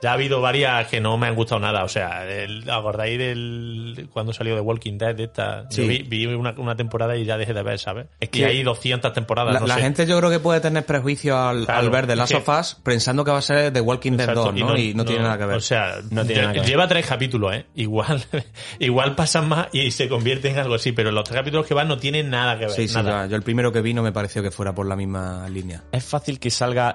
ya 0.05 0.11
ha 0.11 0.12
habido 0.15 0.43
varias 0.43 0.87
que 0.89 1.01
no 1.01 1.17
me 1.17 1.27
han 1.27 1.35
gustado 1.35 1.61
nada. 1.61 1.83
O 1.83 1.89
sea, 1.89 2.27
el, 2.31 2.69
¿acordáis 2.69 3.19
del 3.19 4.09
cuando 4.12 4.35
salió 4.35 4.55
de 4.55 4.61
Walking 4.61 4.99
Dead? 4.99 5.15
De 5.15 5.25
esta, 5.25 5.65
Sí. 5.71 5.81
Yo 5.83 5.89
vi, 5.89 6.03
vi 6.03 6.27
una, 6.27 6.55
una 6.59 6.77
temporada 6.77 7.17
y 7.17 7.25
ya 7.25 7.39
dejé 7.39 7.55
de 7.55 7.62
ver, 7.62 7.79
¿sabes? 7.79 8.06
Es 8.21 8.29
que- 8.29 8.45
hay 8.45 8.62
200 8.62 9.12
temporadas. 9.15 9.55
La, 9.55 9.61
no 9.61 9.67
la 9.67 9.77
sé. 9.77 9.81
gente 9.81 10.06
yo 10.06 10.19
creo 10.19 10.31
que 10.31 10.41
puede 10.41 10.61
tener 10.61 10.85
prejuicios 10.85 11.37
al, 11.39 11.65
Claro, 11.65 11.81
al 11.81 11.91
ver 11.91 12.06
The 12.06 12.17
Last 12.17 12.33
que- 12.33 12.39
of 12.39 12.49
Us 12.49 12.75
pensando 12.83 13.25
que 13.25 13.31
va 13.31 13.39
a 13.39 13.43
ser 13.43 13.73
The 13.73 13.81
Walking 13.81 14.12
Dead 14.12 14.29
Exacto, 14.29 14.53
2, 14.53 14.55
¿no? 14.61 14.77
Y 14.77 14.93
no, 14.93 15.05
tiene 15.06 15.23
nada 15.23 15.39
que 15.39 15.47
ver. 15.47 15.56
O 15.56 15.61
sea, 15.61 15.95
No 16.11 16.25
tiene 16.27 16.35
lle- 16.35 16.43
nada 16.43 16.53
que 16.53 16.61
ver. 16.61 16.69
lleva 16.69 16.87
tres 16.89 17.07
capítulos, 17.07 17.55
¿eh? 17.55 17.67
Igual, 17.75 18.23
igual 18.79 19.15
pasan 19.15 19.49
más 19.49 19.69
y 19.73 19.91
se 19.91 20.09
convierte 20.09 20.50
en 20.50 20.59
algo 20.59 20.75
así, 20.75 20.93
pero 20.93 21.11
los 21.11 21.25
tres 21.25 21.39
capítulos 21.41 21.67
que 21.67 21.75
van 21.75 21.89
no 21.89 21.97
tienen 21.97 22.29
nada 22.31 22.59
que 22.59 22.67
ver. 22.67 22.75
sí, 22.75 22.89
sí, 22.89 22.95
nada. 22.95 23.25
ya. 23.25 23.31
yo 23.31 23.37
el 23.37 23.43
primero 23.43 23.73
que 23.73 23.81
vi 23.81 23.95
no 23.95 24.03
me 24.03 24.12
pareció 24.12 24.43
que 24.43 24.50
fuera 24.50 24.75
por 24.75 24.87
la 24.87 24.97
misma 24.97 25.49
línea. 25.49 25.83
Es 25.93 26.05
fácil 26.05 26.39
que 26.39 26.50
salga. 26.50 26.95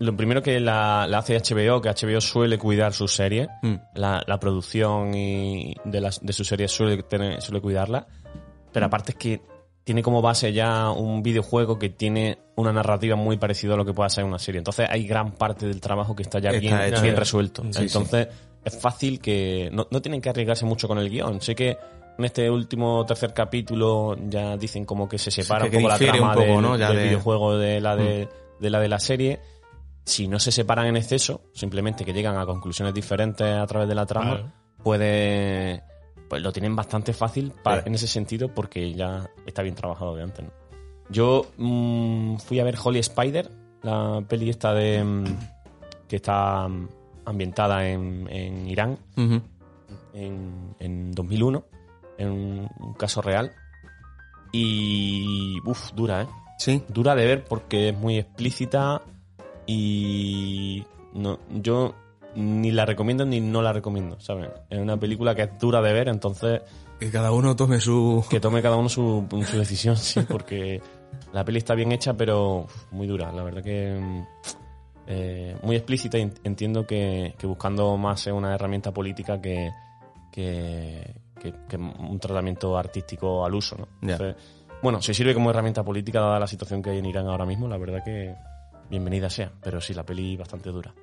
Lo 0.00 0.16
primero 0.16 0.42
que 0.42 0.58
la, 0.60 1.06
la 1.08 1.18
hace 1.18 1.36
HBO, 1.38 1.80
que 1.80 1.88
HBO 1.88 2.20
suele 2.20 2.58
cuidar 2.58 2.92
sus 2.92 3.14
series, 3.14 3.48
Mm. 3.62 3.74
la, 3.94 4.22
la 4.26 4.38
producción 4.40 5.14
y 5.14 5.74
de, 5.84 6.00
las, 6.00 6.20
de 6.24 6.32
sus 6.32 6.48
series 6.48 6.70
suele, 6.72 7.02
tener, 7.04 7.40
suele 7.40 7.60
cuidarla. 7.60 8.06
Pero 8.72 8.86
aparte 8.86 9.12
es 9.12 9.18
que 9.18 9.40
tiene 9.84 10.02
como 10.02 10.22
base 10.22 10.52
ya 10.52 10.90
un 10.90 11.22
videojuego 11.22 11.78
que 11.78 11.90
tiene 11.90 12.38
una 12.56 12.72
narrativa 12.72 13.16
muy 13.16 13.36
parecida 13.36 13.74
a 13.74 13.76
lo 13.76 13.84
que 13.84 13.92
pueda 13.92 14.08
ser 14.08 14.24
una 14.24 14.38
serie. 14.38 14.58
Entonces 14.58 14.86
hay 14.90 15.06
gran 15.06 15.32
parte 15.32 15.66
del 15.66 15.80
trabajo 15.80 16.14
que 16.16 16.22
está 16.22 16.38
ya 16.38 16.50
Está 16.50 16.60
bien, 16.60 16.80
hecho. 16.92 17.02
bien 17.02 17.16
resuelto. 17.16 17.62
Sí, 17.70 17.82
Entonces 17.82 18.28
es 18.64 18.80
fácil 18.80 19.20
que. 19.20 19.68
No, 19.72 19.86
no 19.90 20.00
tienen 20.02 20.20
que 20.20 20.28
arriesgarse 20.30 20.64
mucho 20.64 20.86
con 20.88 20.98
el 20.98 21.10
guion. 21.10 21.40
Sé 21.40 21.54
que 21.54 21.76
en 22.18 22.24
este 22.24 22.48
último 22.50 23.04
tercer 23.06 23.32
capítulo 23.34 24.16
ya 24.28 24.56
dicen 24.56 24.84
como 24.84 25.08
que 25.08 25.18
se 25.18 25.30
separa 25.30 25.68
que 25.68 25.76
un 25.78 25.82
poco 25.84 25.88
la 25.88 25.94
un 25.94 26.12
trama 26.12 26.34
poco, 26.34 26.46
del, 26.46 26.62
¿no? 26.62 26.76
Ya 26.76 26.88
del 26.88 26.96
de- 26.96 27.02
Mm. 27.04 27.06
videojuego 27.08 27.58
de 27.58 27.80
la 27.80 27.96
de, 27.96 28.28
de 28.60 28.70
la 28.70 28.80
de 28.80 28.88
la 28.88 28.98
serie. 29.00 29.40
Si 30.04 30.26
no 30.28 30.38
se 30.38 30.50
separan 30.52 30.86
en 30.86 30.96
exceso, 30.96 31.42
simplemente 31.54 32.04
que 32.04 32.12
llegan 32.12 32.36
a 32.36 32.44
conclusiones 32.46 32.92
diferentes 32.94 33.46
a 33.46 33.66
través 33.66 33.88
de 33.88 33.94
la 33.94 34.04
trama, 34.06 34.34
Claro. 34.36 34.52
puede. 34.82 35.82
Pues 36.28 36.42
lo 36.42 36.50
tienen 36.52 36.74
bastante 36.74 37.12
fácil 37.12 37.52
para- 37.62 37.82
Sí. 37.82 37.88
en 37.88 37.94
ese 37.94 38.06
sentido 38.08 38.48
porque 38.54 38.94
ya 38.94 39.28
está 39.46 39.62
bien 39.62 39.74
trabajado 39.74 40.16
de 40.16 40.22
antes. 40.22 40.44
¿no? 40.46 40.50
Yo 41.10 41.46
mm, 41.58 42.36
fui 42.38 42.58
a 42.58 42.64
ver 42.64 42.76
Holy 42.82 42.98
Spider, 43.00 43.50
la 43.82 44.22
peli 44.26 44.48
esta 44.50 44.72
de. 44.72 45.04
mm, 45.04 45.24
que 46.08 46.16
está 46.16 46.66
mm, 46.68 46.88
ambientada 47.26 47.86
en, 47.88 48.26
en 48.30 48.66
Irán 48.68 48.98
en, 50.14 50.74
en 50.78 51.12
2001, 51.12 51.64
en 52.18 52.28
un, 52.30 52.68
un 52.80 52.94
caso 52.94 53.20
real. 53.22 53.52
Y. 54.52 55.58
Uf, 55.64 55.92
dura, 55.94 56.22
¿eh? 56.22 56.26
Sí. 56.58 56.82
Dura 56.88 57.14
de 57.14 57.26
ver 57.26 57.44
porque 57.44 57.88
es 57.90 57.96
muy 57.96 58.18
explícita 58.18 59.02
y. 59.66 60.84
No, 61.14 61.38
yo 61.50 61.94
ni 62.34 62.70
la 62.70 62.86
recomiendo 62.86 63.24
ni 63.26 63.40
no 63.40 63.62
la 63.62 63.72
recomiendo, 63.72 64.18
¿sabes? 64.20 64.50
Es 64.70 64.78
una 64.78 64.96
película 64.96 65.34
que 65.34 65.42
es 65.42 65.58
dura 65.58 65.82
de 65.82 65.92
ver, 65.92 66.08
entonces 66.08 66.62
Que 66.98 67.10
cada 67.10 67.32
uno 67.32 67.54
tome 67.56 67.80
su... 67.80 68.24
que 68.30 68.40
tome 68.40 68.62
cada 68.62 68.76
uno 68.76 68.88
su, 68.88 69.26
su 69.46 69.58
decisión, 69.58 69.96
sí, 69.96 70.20
porque 70.28 70.80
la 71.32 71.44
peli 71.44 71.58
está 71.58 71.74
bien 71.74 71.92
hecha, 71.92 72.14
pero 72.14 72.66
muy 72.90 73.06
dura. 73.06 73.32
La 73.32 73.42
verdad 73.42 73.62
que 73.62 73.98
mm, 74.00 74.26
eh, 75.06 75.56
muy 75.62 75.76
explícita 75.76 76.18
y 76.18 76.30
entiendo 76.44 76.86
que, 76.86 77.34
que 77.38 77.46
buscando 77.46 77.96
más 77.96 78.26
es 78.26 78.32
una 78.32 78.54
herramienta 78.54 78.92
política 78.92 79.40
que, 79.40 79.70
que, 80.30 81.14
un 81.76 82.18
tratamiento 82.20 82.78
artístico 82.78 83.44
al 83.44 83.54
uso, 83.54 83.76
¿no? 83.76 83.88
Bueno, 84.82 85.00
si 85.00 85.14
sirve 85.14 85.34
como 85.34 85.50
herramienta 85.50 85.84
política 85.84 86.20
dada 86.20 86.40
la 86.40 86.46
situación 86.46 86.82
que 86.82 86.90
hay 86.90 86.98
en 86.98 87.06
Irán 87.06 87.26
ahora 87.26 87.46
mismo, 87.46 87.68
la 87.68 87.78
verdad 87.78 88.02
que 88.04 88.34
bienvenida 88.92 89.30
sea, 89.30 89.50
pero 89.62 89.80
sí, 89.80 89.94
la 89.94 90.04
peli 90.04 90.36
bastante 90.36 90.68
dura. 90.68 90.94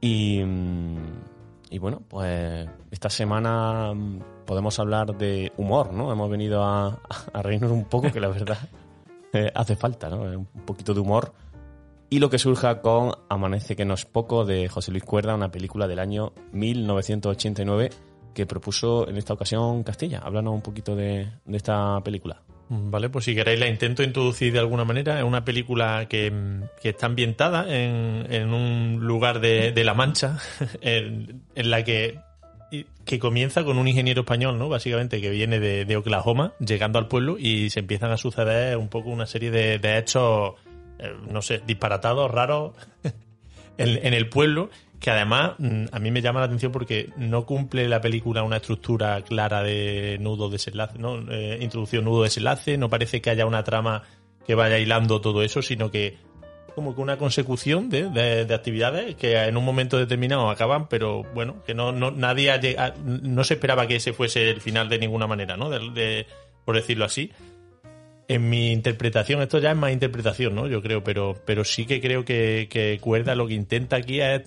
Y, 0.00 0.40
mm, 0.44 1.80
bueno, 1.80 2.02
pues 2.08 2.68
esta 2.88 3.10
semana 3.10 3.92
mm, 3.92 4.20
podemos 4.46 4.78
hablar 4.78 5.16
de 5.18 5.52
humor, 5.56 5.92
¿no? 5.92 6.12
Hemos 6.12 6.30
venido 6.30 6.62
a, 6.62 7.00
a 7.32 7.42
reírnos 7.42 7.72
un 7.72 7.86
poco, 7.86 8.12
que 8.12 8.20
la 8.20 8.28
verdad 8.28 8.56
eh, 9.32 9.50
hace 9.52 9.74
falta, 9.74 10.08
¿no? 10.08 10.20
Un 10.20 10.46
poquito 10.64 10.94
de 10.94 11.00
humor. 11.00 11.32
Y 12.10 12.20
lo 12.20 12.30
que 12.30 12.38
surja 12.38 12.80
con 12.80 13.12
Amanece 13.28 13.74
que 13.74 13.84
no 13.84 13.94
es 13.94 14.04
poco 14.04 14.44
de 14.44 14.68
José 14.68 14.92
Luis 14.92 15.02
Cuerda, 15.02 15.34
una 15.34 15.50
película 15.50 15.88
del 15.88 15.98
año 15.98 16.32
1989 16.52 17.90
que 18.34 18.46
propuso 18.46 19.08
en 19.08 19.16
esta 19.16 19.34
ocasión 19.34 19.82
Castilla. 19.82 20.20
Háblanos 20.20 20.54
un 20.54 20.62
poquito 20.62 20.94
de 20.94 21.28
esta 21.48 22.00
película. 22.04 22.40
Vale, 22.68 23.10
pues 23.10 23.26
si 23.26 23.34
queréis 23.34 23.60
la 23.60 23.68
intento 23.68 24.02
introducir 24.02 24.52
de 24.52 24.58
alguna 24.58 24.84
manera. 24.84 25.18
Es 25.18 25.24
una 25.24 25.44
película 25.44 26.06
que, 26.08 26.32
que 26.80 26.90
está 26.90 27.06
ambientada 27.06 27.66
en, 27.68 28.26
en 28.30 28.54
un 28.54 29.00
lugar 29.00 29.40
de, 29.40 29.72
de 29.72 29.84
La 29.84 29.94
Mancha, 29.94 30.38
en, 30.80 31.42
la 31.54 31.84
que 31.84 32.18
que 33.04 33.18
comienza 33.18 33.64
con 33.64 33.78
un 33.78 33.86
ingeniero 33.86 34.22
español, 34.22 34.58
¿no? 34.58 34.68
Básicamente, 34.68 35.20
que 35.20 35.30
viene 35.30 35.60
de, 35.60 35.84
de, 35.84 35.96
Oklahoma, 35.96 36.54
llegando 36.58 36.98
al 36.98 37.06
pueblo 37.06 37.36
y 37.38 37.70
se 37.70 37.80
empiezan 37.80 38.10
a 38.10 38.16
suceder 38.16 38.76
un 38.78 38.88
poco 38.88 39.10
una 39.10 39.26
serie 39.26 39.50
de, 39.50 39.98
hechos, 39.98 40.54
eh, 40.98 41.12
no 41.30 41.42
sé, 41.42 41.60
disparatados, 41.66 42.30
raros 42.30 42.72
en, 43.78 44.14
el 44.14 44.28
pueblo, 44.28 44.70
que 45.04 45.10
además 45.10 45.52
mm, 45.58 45.84
a 45.92 45.98
mí 45.98 46.10
me 46.10 46.22
llama 46.22 46.40
la 46.40 46.46
atención 46.46 46.72
porque 46.72 47.10
no 47.18 47.44
cumple 47.44 47.86
la 47.90 48.00
película 48.00 48.42
una 48.42 48.56
estructura 48.56 49.20
clara 49.20 49.62
de 49.62 50.16
nudo 50.18 50.48
desenlace, 50.48 50.98
¿no? 50.98 51.30
Eh, 51.30 51.58
introducción 51.60 52.06
nudo 52.06 52.22
desenlace, 52.22 52.78
no 52.78 52.88
parece 52.88 53.20
que 53.20 53.28
haya 53.28 53.44
una 53.44 53.64
trama 53.64 54.04
que 54.46 54.54
vaya 54.54 54.78
hilando 54.78 55.20
todo 55.20 55.42
eso, 55.42 55.60
sino 55.60 55.90
que 55.90 56.16
como 56.74 56.94
que 56.94 57.02
una 57.02 57.18
consecución 57.18 57.90
de, 57.90 58.08
de, 58.08 58.46
de, 58.46 58.54
actividades 58.54 59.14
que 59.16 59.36
en 59.36 59.58
un 59.58 59.64
momento 59.66 59.98
determinado 59.98 60.48
acaban, 60.48 60.88
pero 60.88 61.22
bueno, 61.34 61.62
que 61.66 61.74
no, 61.74 61.92
no 61.92 62.10
nadie 62.10 62.50
ha 62.50 62.58
llegado, 62.58 62.94
no 63.04 63.44
se 63.44 63.54
esperaba 63.54 63.86
que 63.86 63.96
ese 63.96 64.14
fuese 64.14 64.48
el 64.48 64.62
final 64.62 64.88
de 64.88 65.00
ninguna 65.00 65.26
manera, 65.26 65.58
¿no? 65.58 65.68
De, 65.68 66.26
por 66.64 66.76
decirlo 66.76 67.04
así. 67.04 67.30
En 68.26 68.48
mi 68.48 68.72
interpretación, 68.72 69.42
esto 69.42 69.58
ya 69.58 69.72
es 69.72 69.76
más 69.76 69.92
interpretación, 69.92 70.54
¿no? 70.54 70.66
Yo 70.66 70.80
creo, 70.80 71.04
pero, 71.04 71.36
pero 71.44 71.62
sí 71.62 71.84
que 71.84 72.00
creo 72.00 72.24
que, 72.24 72.68
que 72.70 72.98
Cuerda 73.02 73.34
lo 73.34 73.46
que 73.46 73.52
intenta 73.52 73.96
aquí 73.96 74.22
es 74.22 74.44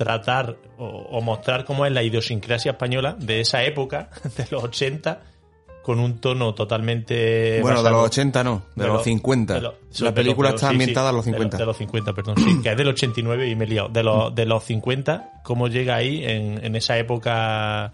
tratar 0.00 0.56
o, 0.78 0.86
o 0.86 1.20
mostrar 1.20 1.66
cómo 1.66 1.84
es 1.84 1.92
la 1.92 2.02
idiosincrasia 2.02 2.70
española 2.70 3.16
de 3.18 3.40
esa 3.40 3.64
época, 3.64 4.08
de 4.38 4.46
los 4.50 4.64
80, 4.64 5.20
con 5.82 6.00
un 6.00 6.22
tono 6.22 6.54
totalmente. 6.54 7.60
Bueno, 7.60 7.82
de 7.82 7.90
los 7.90 8.06
80 8.06 8.42
no, 8.42 8.62
de, 8.74 8.84
de 8.84 8.88
los 8.88 9.04
50. 9.04 9.54
De 9.54 9.60
lo, 9.60 9.74
la 9.98 10.14
película 10.14 10.50
está 10.50 10.70
ambientada 10.70 11.10
sí, 11.10 11.12
a 11.12 11.16
los 11.16 11.24
50. 11.26 11.56
De, 11.58 11.62
de, 11.62 11.66
los 11.66 11.76
50, 11.76 12.12
perdón, 12.14 12.36
sí, 12.38 12.62
que 12.62 12.70
es 12.70 12.76
del 12.78 12.88
89 12.88 13.48
y 13.50 13.54
me 13.54 13.66
he 13.66 13.68
liado. 13.68 13.90
De 13.90 14.02
los, 14.02 14.34
de 14.34 14.46
los 14.46 14.64
50, 14.64 15.42
cómo 15.44 15.68
llega 15.68 15.96
ahí 15.96 16.24
en, 16.24 16.64
en 16.64 16.76
esa 16.76 16.96
época 16.96 17.92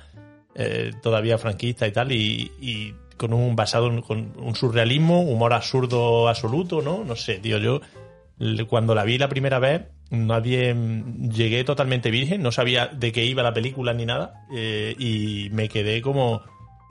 eh, 0.55 0.93
todavía 1.03 1.39
franquista 1.39 1.89
y 1.89 1.91
tal, 1.91 2.13
y, 2.13 2.53
y 2.61 2.95
con 3.17 3.33
un 3.33 3.57
basado 3.57 3.89
en 3.89 4.01
con 4.01 4.33
un 4.39 4.55
surrealismo, 4.55 5.23
humor 5.23 5.55
absurdo 5.55 6.29
absoluto, 6.29 6.83
¿no? 6.83 7.03
No 7.03 7.17
sé, 7.17 7.39
tío, 7.39 7.59
yo 7.59 7.81
cuando 8.69 8.95
la 8.95 9.03
vi 9.03 9.19
la 9.19 9.29
primera 9.29 9.59
vez, 9.59 9.83
nadie 10.11 10.75
llegué 11.31 11.65
totalmente 11.65 12.11
virgen, 12.11 12.43
no 12.43 12.53
sabía 12.53 12.87
de 12.87 13.13
qué 13.13 13.25
iba 13.25 13.43
la 13.43 13.55
película 13.55 13.93
ni 13.93 14.07
nada, 14.07 14.47
eh, 14.55 14.95
y 14.99 15.49
me 15.53 15.69
quedé 15.69 16.01
como 16.03 16.43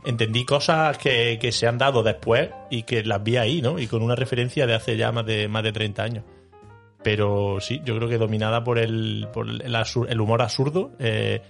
entendí 0.05 0.45
cosas 0.45 0.97
que, 0.97 1.39
que, 1.39 1.51
se 1.51 1.67
han 1.67 1.77
dado 1.77 2.03
después 2.03 2.49
y 2.69 2.83
que 2.83 3.03
las 3.03 3.23
vi 3.23 3.37
ahí, 3.37 3.61
¿no? 3.61 3.79
Y 3.79 3.87
con 3.87 4.03
una 4.03 4.15
referencia 4.15 4.67
de 4.67 4.75
hace 4.75 4.97
ya 4.97 5.11
más 5.11 5.25
de, 5.25 5.47
más 5.47 5.63
de 5.63 5.71
30 5.71 6.03
años. 6.03 6.23
Pero 7.03 7.59
sí, 7.59 7.81
yo 7.85 7.95
creo 7.95 8.09
que 8.09 8.17
dominada 8.17 8.63
por 8.63 8.79
el, 8.79 9.27
por 9.33 9.47
el, 9.47 9.75
el 10.09 10.21
humor 10.21 10.41
absurdo, 10.41 10.91
eh, 10.99 11.41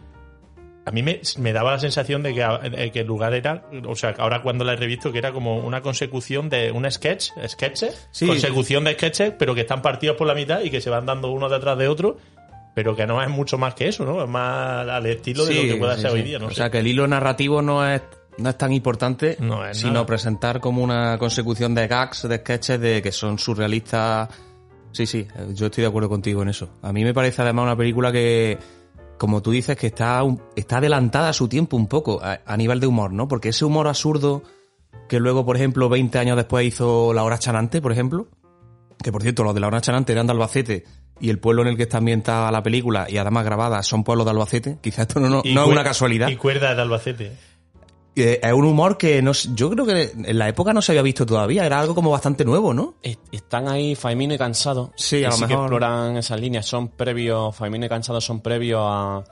a 0.86 0.92
mí 0.92 1.02
me, 1.02 1.20
me, 1.40 1.52
daba 1.52 1.72
la 1.72 1.80
sensación 1.80 2.22
de 2.22 2.34
que, 2.34 2.70
de 2.70 2.92
que, 2.92 3.00
el 3.00 3.08
lugar 3.08 3.34
era, 3.34 3.66
o 3.88 3.96
sea, 3.96 4.14
ahora 4.20 4.42
cuando 4.42 4.64
la 4.64 4.74
he 4.74 4.76
revisto, 4.76 5.12
que 5.12 5.18
era 5.18 5.32
como 5.32 5.58
una 5.58 5.82
consecución 5.82 6.48
de 6.50 6.72
un 6.72 6.90
sketch, 6.90 7.32
sketches, 7.48 8.08
sí. 8.12 8.28
consecución 8.28 8.84
de 8.84 8.94
sketches, 8.94 9.34
pero 9.38 9.56
que 9.56 9.62
están 9.62 9.82
partidos 9.82 10.16
por 10.16 10.28
la 10.28 10.36
mitad 10.36 10.62
y 10.62 10.70
que 10.70 10.82
se 10.82 10.90
van 10.90 11.06
dando 11.06 11.32
uno 11.32 11.50
detrás 11.50 11.78
de 11.78 11.88
otro 11.88 12.18
pero 12.76 12.94
que 12.94 13.08
no 13.08 13.24
es 13.24 13.30
mucho 13.30 13.58
más 13.58 13.74
que 13.74 13.88
eso, 13.88 14.04
¿no? 14.04 14.22
Es 14.22 14.30
más 14.30 14.86
al 14.86 15.06
estilo 15.06 15.46
sí, 15.46 15.54
de 15.54 15.64
lo 15.64 15.74
que 15.74 15.80
pueda 15.80 15.96
sí, 15.96 16.02
ser 16.02 16.12
sí. 16.12 16.18
hoy 16.18 16.24
día, 16.24 16.40
¿no? 16.40 16.48
O 16.48 16.52
sea, 16.52 16.70
que 16.70 16.80
el 16.80 16.88
hilo 16.88 17.08
narrativo 17.08 17.62
no 17.62 17.90
es 17.90 18.02
no 18.38 18.50
es 18.50 18.58
tan 18.58 18.74
importante, 18.74 19.38
no 19.40 19.66
es 19.66 19.78
sino 19.78 19.94
nada. 19.94 20.06
presentar 20.06 20.60
como 20.60 20.84
una 20.84 21.18
consecución 21.18 21.74
de 21.74 21.88
gags, 21.88 22.28
de 22.28 22.38
sketches, 22.38 22.80
de 22.82 23.02
que 23.02 23.14
son 23.14 23.40
surrealistas. 23.40 24.30
Sí, 24.92 25.06
sí, 25.06 25.26
yo 25.54 25.68
estoy 25.68 25.84
de 25.84 25.88
acuerdo 25.88 26.10
contigo 26.10 26.42
en 26.42 26.50
eso. 26.50 26.70
A 26.82 26.92
mí 26.92 27.04
me 27.04 27.14
parece 27.14 27.42
además 27.42 27.64
una 27.64 27.78
película 27.78 28.12
que, 28.12 28.58
como 29.18 29.42
tú 29.42 29.52
dices, 29.52 29.78
que 29.78 29.88
está, 29.88 30.22
está 30.56 30.78
adelantada 30.78 31.30
a 31.30 31.34
su 31.34 31.48
tiempo 31.48 31.78
un 31.78 31.88
poco, 31.88 32.22
a, 32.24 32.42
a 32.46 32.58
nivel 32.58 32.80
de 32.80 32.88
humor, 32.88 33.12
¿no? 33.14 33.28
Porque 33.28 33.50
ese 33.50 33.66
humor 33.66 33.88
absurdo 33.88 34.44
que 35.08 35.20
luego, 35.20 35.46
por 35.46 35.56
ejemplo, 35.56 35.90
20 35.90 36.18
años 36.18 36.38
después 36.38 36.66
hizo 36.66 37.14
La 37.14 37.24
Hora 37.24 37.38
Chanante, 37.38 37.82
por 37.82 37.92
ejemplo, 37.92 38.28
que 39.04 39.12
por 39.12 39.22
cierto, 39.22 39.44
los 39.44 39.54
de 39.54 39.60
La 39.60 39.68
Hora 39.68 39.82
Chanante 39.82 40.14
eran 40.14 40.28
de 40.28 40.34
Albacete, 40.34 40.84
y 41.20 41.30
el 41.30 41.40
pueblo 41.40 41.62
en 41.62 41.70
el 41.70 41.78
que 41.78 41.84
está 41.84 42.00
ambientada 42.00 42.52
la 42.52 42.62
película 42.62 43.08
y 43.10 43.18
además 43.18 43.46
grabada 43.46 43.82
son 43.84 44.04
pueblos 44.04 44.26
de 44.26 44.32
Albacete. 44.32 44.78
Quizás 44.82 45.08
esto 45.08 45.20
no, 45.20 45.30
no, 45.30 45.44
no 45.46 45.64
es 45.64 45.68
una 45.70 45.84
casualidad. 45.84 46.28
Y 46.28 46.36
cuerda 46.36 46.76
de 46.76 46.82
Albacete. 46.82 47.32
Eh, 48.16 48.40
es 48.42 48.54
un 48.54 48.66
humor 48.66 48.98
que 48.98 49.22
no, 49.22 49.34
yo 49.34 49.70
creo 49.70 49.86
que 49.86 50.12
en 50.16 50.40
la 50.40 50.48
época 50.48 50.74
no 50.74 50.82
se 50.82 50.94
había 50.94 51.02
visto 51.02 51.26
todavía, 51.26 51.66
era 51.66 51.80
algo 51.80 51.94
como 51.94 52.12
bastante 52.12 52.46
nuevo, 52.46 52.74
¿no? 52.74 52.96
Están 53.32 53.68
ahí 53.68 53.96
Faimino 53.96 54.34
y 54.34 54.38
Cansado. 54.38 54.94
Sí, 54.96 55.24
a 55.24 55.30
lo 55.30 55.36
sí 55.36 55.42
mejor. 55.42 55.48
que 55.48 55.62
exploran 55.64 56.18
esas 56.18 56.40
líneas, 56.40 56.66
son 56.66 56.90
previos, 56.90 57.56
Faimino 57.56 57.86
y 57.86 57.90
Cansado 57.90 58.22
son 58.22 58.40
previos 58.40 58.82
a, 58.84 59.24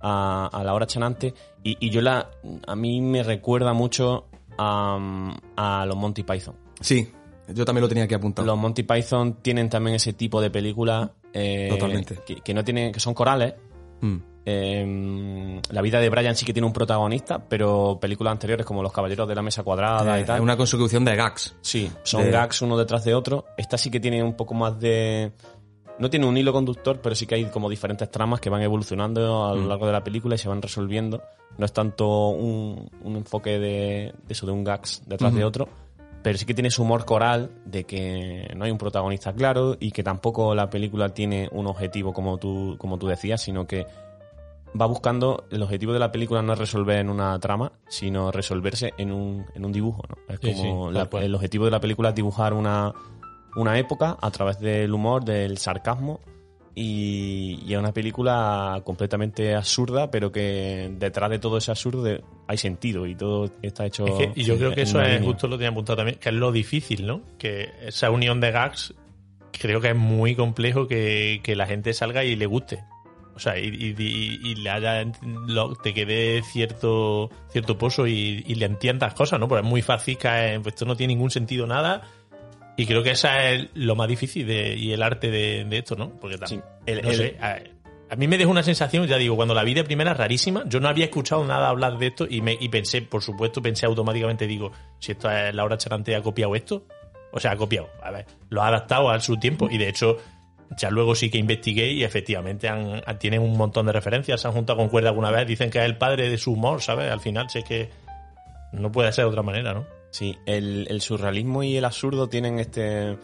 a, 0.00 0.50
a 0.52 0.64
la 0.64 0.74
hora 0.74 0.86
chanante 0.86 1.32
y, 1.62 1.76
y, 1.78 1.90
yo 1.90 2.00
la, 2.00 2.30
a 2.66 2.74
mí 2.74 3.00
me 3.00 3.22
recuerda 3.22 3.72
mucho 3.72 4.26
a, 4.58 5.34
a 5.56 5.86
los 5.86 5.96
Monty 5.96 6.24
Python. 6.24 6.56
Sí, 6.80 7.08
yo 7.48 7.64
también 7.64 7.82
lo 7.82 7.88
tenía 7.88 8.08
que 8.08 8.16
apuntar. 8.16 8.44
Los 8.44 8.58
Monty 8.58 8.82
Python 8.82 9.34
tienen 9.42 9.68
también 9.68 9.96
ese 9.96 10.12
tipo 10.14 10.40
de 10.40 10.50
películas 10.50 11.10
eh, 11.32 11.68
Totalmente. 11.70 12.18
Que, 12.26 12.36
que, 12.36 12.54
no 12.54 12.64
tienen, 12.64 12.92
que 12.92 13.00
son 13.00 13.14
corales. 13.14 13.54
Mm. 14.02 14.16
Eh, 14.44 15.60
la 15.70 15.82
vida 15.82 16.00
de 16.00 16.08
Brian 16.10 16.34
sí 16.34 16.44
que 16.44 16.52
tiene 16.52 16.66
un 16.66 16.72
protagonista, 16.72 17.38
pero 17.38 17.98
películas 18.00 18.32
anteriores 18.32 18.66
como 18.66 18.82
Los 18.82 18.92
Caballeros 18.92 19.28
de 19.28 19.34
la 19.36 19.42
Mesa 19.42 19.62
Cuadrada 19.62 20.18
eh, 20.18 20.22
y 20.22 20.24
tal. 20.24 20.36
Es 20.36 20.42
una 20.42 20.56
consecución 20.56 21.04
de 21.04 21.16
gags. 21.16 21.54
Sí, 21.60 21.90
son 22.02 22.24
de... 22.24 22.30
gags 22.32 22.60
uno 22.62 22.76
detrás 22.76 23.04
de 23.04 23.14
otro. 23.14 23.46
Esta 23.56 23.78
sí 23.78 23.90
que 23.90 24.00
tiene 24.00 24.22
un 24.22 24.34
poco 24.34 24.54
más 24.54 24.78
de. 24.78 25.32
No 25.98 26.10
tiene 26.10 26.26
un 26.26 26.36
hilo 26.36 26.52
conductor, 26.52 27.00
pero 27.00 27.14
sí 27.14 27.26
que 27.26 27.36
hay 27.36 27.44
como 27.46 27.70
diferentes 27.70 28.10
tramas 28.10 28.40
que 28.40 28.50
van 28.50 28.62
evolucionando 28.62 29.44
a 29.46 29.54
lo 29.54 29.66
largo 29.66 29.86
de 29.86 29.92
la 29.92 30.02
película 30.02 30.34
y 30.34 30.38
se 30.38 30.48
van 30.48 30.60
resolviendo. 30.60 31.22
No 31.58 31.64
es 31.66 31.72
tanto 31.72 32.30
un, 32.30 32.90
un 33.04 33.16
enfoque 33.16 33.50
de, 33.58 34.12
de, 34.26 34.32
eso, 34.32 34.46
de 34.46 34.52
un 34.52 34.64
gags 34.64 35.02
detrás 35.06 35.32
uh 35.32 35.36
-huh. 35.36 35.38
de 35.38 35.44
otro, 35.44 35.68
pero 36.22 36.38
sí 36.38 36.46
que 36.46 36.54
tiene 36.54 36.70
su 36.70 36.82
humor 36.82 37.04
coral 37.04 37.50
de 37.64 37.84
que 37.84 38.52
no 38.56 38.64
hay 38.64 38.70
un 38.70 38.78
protagonista 38.78 39.32
claro 39.32 39.76
y 39.78 39.90
que 39.90 40.02
tampoco 40.02 40.54
la 40.54 40.70
película 40.70 41.10
tiene 41.10 41.48
un 41.52 41.66
objetivo 41.66 42.12
como 42.12 42.38
tú, 42.38 42.76
como 42.78 42.98
tú 42.98 43.08
decías, 43.08 43.40
sino 43.40 43.66
que 43.66 43.86
va 44.80 44.86
buscando, 44.86 45.44
el 45.50 45.62
objetivo 45.62 45.92
de 45.92 45.98
la 45.98 46.12
película 46.12 46.42
no 46.42 46.52
es 46.52 46.58
resolver 46.58 46.98
en 46.98 47.10
una 47.10 47.38
trama, 47.38 47.72
sino 47.88 48.30
resolverse 48.30 48.92
en 48.96 49.12
un, 49.12 49.44
en 49.54 49.64
un 49.64 49.72
dibujo, 49.72 50.02
¿no? 50.08 50.16
Es 50.32 50.40
sí, 50.40 50.54
como 50.54 50.90
sí, 50.90 50.94
la, 50.94 51.08
el 51.20 51.34
objetivo 51.34 51.66
de 51.66 51.70
la 51.70 51.80
película 51.80 52.10
es 52.10 52.14
dibujar 52.14 52.54
una, 52.54 52.92
una 53.56 53.78
época 53.78 54.16
a 54.20 54.30
través 54.30 54.60
del 54.60 54.92
humor, 54.94 55.24
del 55.24 55.58
sarcasmo, 55.58 56.20
y, 56.74 57.60
y, 57.66 57.72
es 57.72 57.78
una 57.78 57.92
película 57.92 58.80
completamente 58.84 59.54
absurda, 59.54 60.10
pero 60.10 60.32
que 60.32 60.90
detrás 60.98 61.30
de 61.30 61.38
todo 61.38 61.58
ese 61.58 61.70
absurdo 61.70 62.02
de, 62.02 62.22
hay 62.46 62.56
sentido 62.56 63.06
y 63.06 63.14
todo 63.14 63.50
está 63.60 63.86
hecho. 63.86 64.06
Es 64.06 64.14
que, 64.14 64.40
y 64.40 64.44
yo 64.44 64.56
creo 64.56 64.74
que 64.74 64.82
eso 64.82 65.00
es, 65.00 65.08
línea. 65.08 65.22
justo 65.22 65.48
lo 65.48 65.56
tenía 65.56 65.70
apuntado 65.70 65.98
también, 65.98 66.18
que 66.18 66.30
es 66.30 66.34
lo 66.34 66.50
difícil, 66.50 67.06
¿no? 67.06 67.22
Que 67.38 67.70
esa 67.86 68.10
unión 68.10 68.40
de 68.40 68.50
gags 68.52 68.94
creo 69.52 69.80
que 69.80 69.90
es 69.90 69.96
muy 69.96 70.34
complejo 70.34 70.88
que, 70.88 71.40
que 71.42 71.56
la 71.56 71.66
gente 71.66 71.92
salga 71.92 72.24
y 72.24 72.36
le 72.36 72.46
guste. 72.46 72.82
O 73.34 73.38
sea, 73.38 73.58
y, 73.58 73.66
y, 73.66 74.40
y, 74.42 74.54
le 74.56 74.70
haya, 74.70 75.04
lo, 75.46 75.74
te 75.74 75.94
quede 75.94 76.42
cierto, 76.42 77.30
cierto 77.50 77.78
pozo 77.78 78.06
y, 78.06 78.44
y, 78.46 78.54
le 78.56 78.66
entiendas 78.66 79.14
cosas, 79.14 79.40
¿no? 79.40 79.48
Porque 79.48 79.64
es 79.64 79.68
muy 79.68 79.80
fácil 79.80 80.18
caer, 80.18 80.60
pues 80.60 80.74
esto 80.74 80.84
no 80.84 80.96
tiene 80.96 81.14
ningún 81.14 81.30
sentido 81.30 81.66
nada. 81.66 82.02
Y 82.82 82.86
creo 82.86 83.04
que 83.04 83.12
esa 83.12 83.50
es 83.50 83.68
lo 83.74 83.94
más 83.94 84.08
difícil 84.08 84.44
de, 84.44 84.76
y 84.76 84.92
el 84.92 85.04
arte 85.04 85.30
de, 85.30 85.64
de, 85.64 85.78
esto, 85.78 85.94
¿no? 85.94 86.18
Porque 86.18 86.36
sí, 86.46 86.60
el, 86.84 87.00
no 87.00 87.10
el, 87.10 87.16
sé, 87.16 87.36
a, 87.40 87.60
a, 88.10 88.16
mí 88.16 88.26
me 88.26 88.36
dejó 88.36 88.50
una 88.50 88.64
sensación, 88.64 89.06
ya 89.06 89.18
digo, 89.18 89.36
cuando 89.36 89.54
la 89.54 89.62
vi 89.62 89.72
de 89.72 89.84
primera 89.84 90.14
rarísima, 90.14 90.64
yo 90.66 90.80
no 90.80 90.88
había 90.88 91.04
escuchado 91.04 91.44
nada 91.44 91.68
hablar 91.68 91.96
de 91.98 92.08
esto 92.08 92.26
y, 92.28 92.40
me, 92.40 92.58
y 92.58 92.68
pensé, 92.70 93.02
por 93.02 93.22
supuesto, 93.22 93.62
pensé 93.62 93.86
automáticamente, 93.86 94.48
digo, 94.48 94.72
si 94.98 95.12
esto 95.12 95.30
es 95.30 95.54
Laura 95.54 95.78
Charante 95.78 96.16
ha 96.16 96.22
copiado 96.22 96.56
esto, 96.56 96.84
o 97.30 97.38
sea, 97.38 97.52
ha 97.52 97.56
copiado, 97.56 97.88
a 98.02 98.10
ver, 98.10 98.26
lo 98.48 98.62
ha 98.62 98.66
adaptado 98.66 99.10
a 99.10 99.20
su 99.20 99.36
tiempo 99.36 99.68
y 99.70 99.78
de 99.78 99.88
hecho 99.88 100.16
ya 100.76 100.90
luego 100.90 101.14
sí 101.14 101.30
que 101.30 101.38
investigué 101.38 101.92
y 101.92 102.02
efectivamente 102.02 102.68
han, 102.68 103.00
tienen 103.20 103.42
un 103.42 103.56
montón 103.56 103.86
de 103.86 103.92
referencias, 103.92 104.40
se 104.40 104.48
han 104.48 104.54
juntado 104.54 104.78
con 104.78 104.88
cuerda 104.88 105.10
alguna 105.10 105.30
vez, 105.30 105.46
dicen 105.46 105.70
que 105.70 105.78
es 105.78 105.84
el 105.84 105.98
padre 105.98 106.28
de 106.28 106.36
su 106.36 106.54
humor, 106.54 106.82
¿sabes? 106.82 107.12
Al 107.12 107.20
final 107.20 107.48
sé 107.48 107.62
que 107.62 107.90
no 108.72 108.90
puede 108.90 109.12
ser 109.12 109.26
de 109.26 109.30
otra 109.30 109.42
manera, 109.42 109.72
¿no? 109.72 109.86
Sí, 110.12 110.38
el, 110.44 110.86
el 110.90 111.00
surrealismo 111.00 111.62
y 111.62 111.76
el 111.76 111.86
absurdo 111.86 112.28
tienen 112.28 112.58
este, 112.58 113.16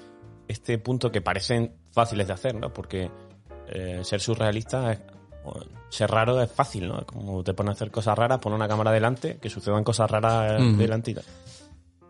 este 0.49 0.79
punto 0.79 1.13
que 1.13 1.21
parecen 1.21 1.75
fáciles 1.93 2.27
de 2.27 2.33
hacer, 2.33 2.55
¿no? 2.55 2.73
Porque 2.73 3.11
eh, 3.69 4.01
ser 4.03 4.21
surrealista 4.21 4.93
es, 4.93 4.99
ser 5.91 6.11
raro 6.11 6.41
es 6.41 6.51
fácil, 6.51 6.89
¿no? 6.89 7.05
Como 7.05 7.45
te 7.45 7.53
pones 7.53 7.71
a 7.71 7.73
hacer 7.75 7.91
cosas 7.91 8.17
raras, 8.17 8.39
poner 8.39 8.57
una 8.57 8.69
cámara 8.69 8.91
delante, 8.91 9.37
que 9.37 9.51
sucedan 9.51 9.85
cosas 9.85 10.11
raras 10.11 10.61
-huh. 10.61 10.77
delante 10.77 11.11
y 11.11 11.15
tal. 11.15 11.25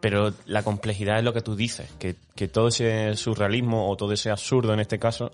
Pero 0.00 0.32
la 0.46 0.62
complejidad 0.62 1.18
es 1.18 1.24
lo 1.24 1.32
que 1.32 1.40
tú 1.40 1.56
dices, 1.56 1.90
que, 1.98 2.14
que, 2.36 2.46
todo 2.46 2.68
ese 2.68 3.16
surrealismo 3.16 3.90
o 3.90 3.96
todo 3.96 4.12
ese 4.12 4.30
absurdo 4.30 4.72
en 4.72 4.78
este 4.78 5.00
caso, 5.00 5.32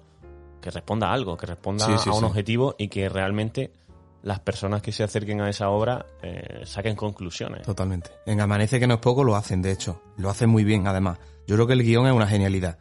que 0.63 0.71
responda 0.71 1.09
a 1.09 1.13
algo, 1.13 1.37
que 1.37 1.45
responda 1.45 1.85
sí, 1.85 1.93
sí, 1.99 2.09
a 2.09 2.15
un 2.15 2.21
sí. 2.21 2.25
objetivo 2.25 2.75
y 2.79 2.89
que 2.89 3.11
realmente 3.11 3.73
las 4.25 4.41
personas 4.41 4.83
que 4.83 4.91
se 4.91 5.05
acerquen 5.05 5.41
a 5.43 5.49
esa 5.49 5.69
obra 5.71 6.05
eh, 6.23 6.63
saquen 6.65 6.97
conclusiones. 6.97 7.63
Totalmente. 7.63 8.11
En 8.27 8.41
Amanece 8.41 8.81
que 8.81 8.87
no 8.87 8.95
es 8.95 9.01
poco 9.01 9.23
lo 9.23 9.37
hacen, 9.37 9.63
de 9.63 9.71
hecho. 9.71 10.03
Lo 10.17 10.31
hacen 10.31 10.49
muy 10.51 10.65
bien, 10.65 10.87
además. 10.87 11.19
Yo 11.47 11.55
creo 11.57 11.67
que 11.67 11.75
el 11.75 11.83
guion 11.83 12.07
es 12.07 12.13
una 12.13 12.27
genialidad. 12.27 12.79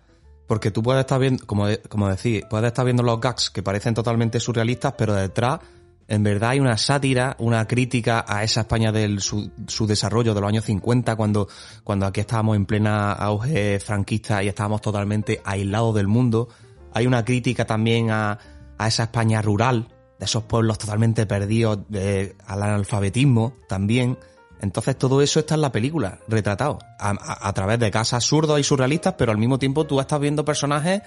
Porque 0.47 0.71
tú 0.71 0.81
puedes 0.81 1.01
estar 1.01 1.19
viendo, 1.19 1.45
como, 1.45 1.67
de- 1.67 1.79
como 1.81 2.09
decís, 2.09 2.43
puedes 2.50 2.67
estar 2.67 2.83
viendo 2.85 3.03
los 3.03 3.19
gags 3.19 3.50
que 3.50 3.62
parecen 3.62 3.93
totalmente 3.93 4.39
surrealistas, 4.39 4.93
pero 4.97 5.13
detrás, 5.13 5.59
en 6.07 6.23
verdad, 6.23 6.51
hay 6.51 6.59
una 6.59 6.77
sátira, 6.77 7.35
una 7.39 7.65
crítica 7.67 8.23
a 8.27 8.43
esa 8.43 8.62
España 8.62 8.91
del 8.91 9.19
su, 9.21 9.51
su 9.67 9.85
desarrollo 9.88 10.33
de 10.33 10.41
los 10.41 10.47
años 10.50 10.65
50, 10.65 11.15
cuando, 11.15 11.47
cuando 11.83 12.05
aquí 12.05 12.19
estábamos 12.21 12.55
en 12.57 12.65
plena 12.65 13.12
auge 13.13 13.79
franquista 13.79 14.43
y 14.43 14.47
estábamos 14.50 14.81
totalmente 14.81 15.41
aislados 15.45 15.95
del 15.95 16.07
mundo. 16.07 16.47
Hay 16.93 17.05
una 17.07 17.23
crítica 17.25 17.65
también 17.65 18.12
a, 18.12 18.38
a 18.77 18.88
esa 18.88 19.03
España 19.03 19.41
rural, 19.41 19.88
de 20.20 20.25
esos 20.25 20.43
pueblos 20.43 20.77
totalmente 20.77 21.25
perdidos, 21.25 21.79
de- 21.89 22.36
al 22.48 22.63
analfabetismo 22.63 23.53
también. 23.67 24.17
Entonces 24.62 24.98
todo 24.98 25.22
eso 25.22 25.39
está 25.41 25.55
en 25.55 25.62
la 25.62 25.72
película, 25.72 26.20
retratado, 26.27 26.79
a, 27.00 27.10
a- 27.10 27.48
a 27.50 27.53
través 27.53 27.79
de 27.79 27.91
casos 27.91 28.13
absurdos 28.13 28.60
y 28.60 28.63
surrealistas, 28.63 29.15
pero 29.17 29.32
al 29.32 29.38
mismo 29.38 29.60
tiempo 29.60 29.86
tú 29.86 30.00
estás 30.00 30.20
viendo 30.20 30.46
personajes 30.46 31.01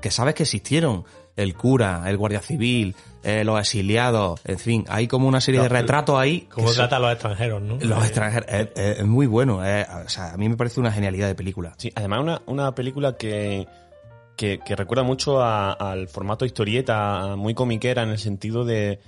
que 0.00 0.10
sabes 0.10 0.34
que 0.34 0.44
existieron. 0.44 1.04
El 1.34 1.54
cura, 1.54 2.02
el 2.08 2.18
guardia 2.18 2.42
civil, 2.42 2.94
eh, 3.22 3.42
los 3.42 3.58
exiliados, 3.58 4.38
en 4.44 4.58
fin, 4.58 4.84
hay 4.90 5.08
como 5.08 5.26
una 5.26 5.40
serie 5.40 5.62
de 5.62 5.68
retratos 5.70 6.18
ahí. 6.18 6.46
son- 6.54 6.74
trata 6.74 6.96
a 6.96 6.98
los 6.98 7.12
extranjeros, 7.12 7.62
¿no? 7.62 7.76
los 7.80 8.02
Eh, 8.04 8.06
extranjeros, 8.06 8.46
es, 8.50 8.68
es- 8.74 8.98
es 8.98 9.06
muy 9.06 9.26
bueno, 9.26 9.64
es- 9.64 9.86
o 9.88 10.08
sea, 10.10 10.32
a 10.34 10.36
mí 10.36 10.46
me 10.50 10.58
parece 10.58 10.78
una 10.80 10.92
genialidad 10.92 11.28
de 11.28 11.34
película. 11.34 11.72
Sí, 11.78 11.90
además 11.94 12.20
una, 12.20 12.42
una 12.44 12.74
película 12.74 13.16
que, 13.16 13.66
que, 14.36 14.58
que 14.60 14.74
recuerda 14.76 15.02
mucho 15.04 15.40
a- 15.40 15.72
al 15.72 16.08
formato 16.08 16.44
historieta, 16.44 17.36
muy 17.36 17.54
comiquera 17.54 18.02
en 18.02 18.10
el 18.10 18.18
sentido 18.18 18.64
de, 18.64 18.98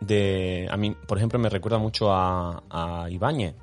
de... 0.00 0.68
A 0.70 0.76
mí, 0.76 0.94
por 1.06 1.18
ejemplo, 1.18 1.38
me 1.38 1.48
recuerda 1.48 1.78
mucho 1.78 2.12
a, 2.12 2.62
a 2.70 3.08
Ibáñez, 3.10 3.54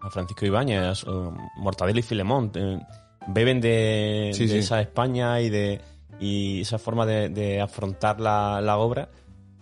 a 0.00 0.10
Francisco 0.10 0.44
Ibáñez, 0.46 1.04
a 1.06 1.30
Mortadelo 1.56 1.98
y 2.00 2.02
Filemón. 2.02 2.50
eh, 2.54 2.80
beben 3.28 3.60
de, 3.60 4.30
Sí, 4.34 4.46
de 4.46 4.52
sí. 4.54 4.58
esa 4.58 4.80
España 4.80 5.40
y 5.40 5.48
de 5.50 5.80
y 6.20 6.60
esa 6.60 6.78
forma 6.78 7.04
de, 7.06 7.28
de 7.28 7.60
afrontar 7.60 8.20
la, 8.20 8.60
la 8.60 8.76
obra 8.78 9.08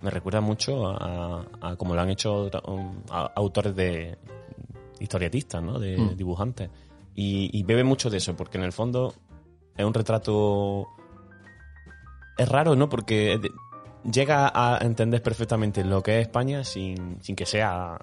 me 0.03 0.11
recuerda 0.11 0.41
mucho 0.41 0.87
a, 0.89 1.45
a 1.61 1.77
como 1.77 1.95
lo 1.95 2.01
han 2.01 2.09
hecho 2.11 2.51
um, 2.67 3.03
autores 3.35 3.75
de 3.77 4.17
historietistas, 4.99 5.63
¿no? 5.63 5.79
De 5.79 5.97
Mm. 5.99 6.17
dibujantes. 6.17 6.71
Y, 7.15 7.51
y 7.59 7.63
bebe 7.65 7.85
mucho 7.85 8.09
de 8.11 8.17
eso, 8.19 8.35
porque 8.37 8.57
en 8.59 8.65
el 8.65 8.73
fondo 8.73 9.13
es 9.81 9.87
un 9.87 9.95
retrato... 9.95 10.87
Es 12.37 12.49
raro, 12.49 12.75
¿no? 12.75 12.89
Porque 12.89 13.39
llega 14.11 14.51
a 14.55 14.79
entender 14.83 15.23
perfectamente 15.23 15.85
lo 15.85 16.03
que 16.03 16.19
es 16.21 16.23
España 16.27 16.65
sin, 16.65 17.23
sin 17.23 17.37
que 17.37 17.45
sea 17.45 17.99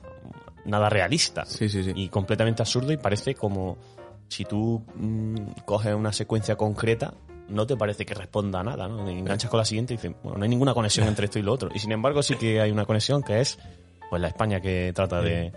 nada 0.65 0.89
realista 0.89 1.43
Sí, 1.45 1.69
sí, 1.69 1.83
sí. 1.83 1.91
y 1.95 2.09
completamente 2.09 2.61
absurdo 2.61 2.91
y 2.91 2.97
parece 2.97 3.33
como 3.33 3.77
si 4.27 4.45
tú 4.45 4.83
mm, 4.95 5.35
coges 5.65 5.95
una 5.95 6.11
secuencia 6.13 6.55
concreta 6.55 7.13
no 7.49 7.65
te 7.65 7.75
parece 7.77 8.05
que 8.05 8.13
responda 8.13 8.59
a 8.59 8.63
nada, 8.63 8.87
¿no? 8.89 9.05
Te 9.05 9.11
enganchas 9.11 9.49
con 9.49 9.57
la 9.57 9.63
siguiente 9.65 9.93
y 9.93 9.97
dices, 9.97 10.11
bueno, 10.21 10.37
no 10.37 10.43
hay 10.43 10.49
ninguna 10.49 10.73
conexión 10.73 11.07
entre 11.07 11.25
esto 11.25 11.39
y 11.39 11.41
lo 11.43 11.53
otro. 11.53 11.69
Y 11.73 11.79
sin 11.79 11.93
embargo 11.93 12.21
sí 12.21 12.35
que 12.35 12.59
hay 12.61 12.69
una 12.69 12.85
conexión 12.85 13.23
que 13.23 13.39
es 13.39 13.57
pues 14.09 14.21
la 14.21 14.27
España 14.27 14.59
que 14.61 14.91
trata 14.93 15.21
de, 15.21 15.51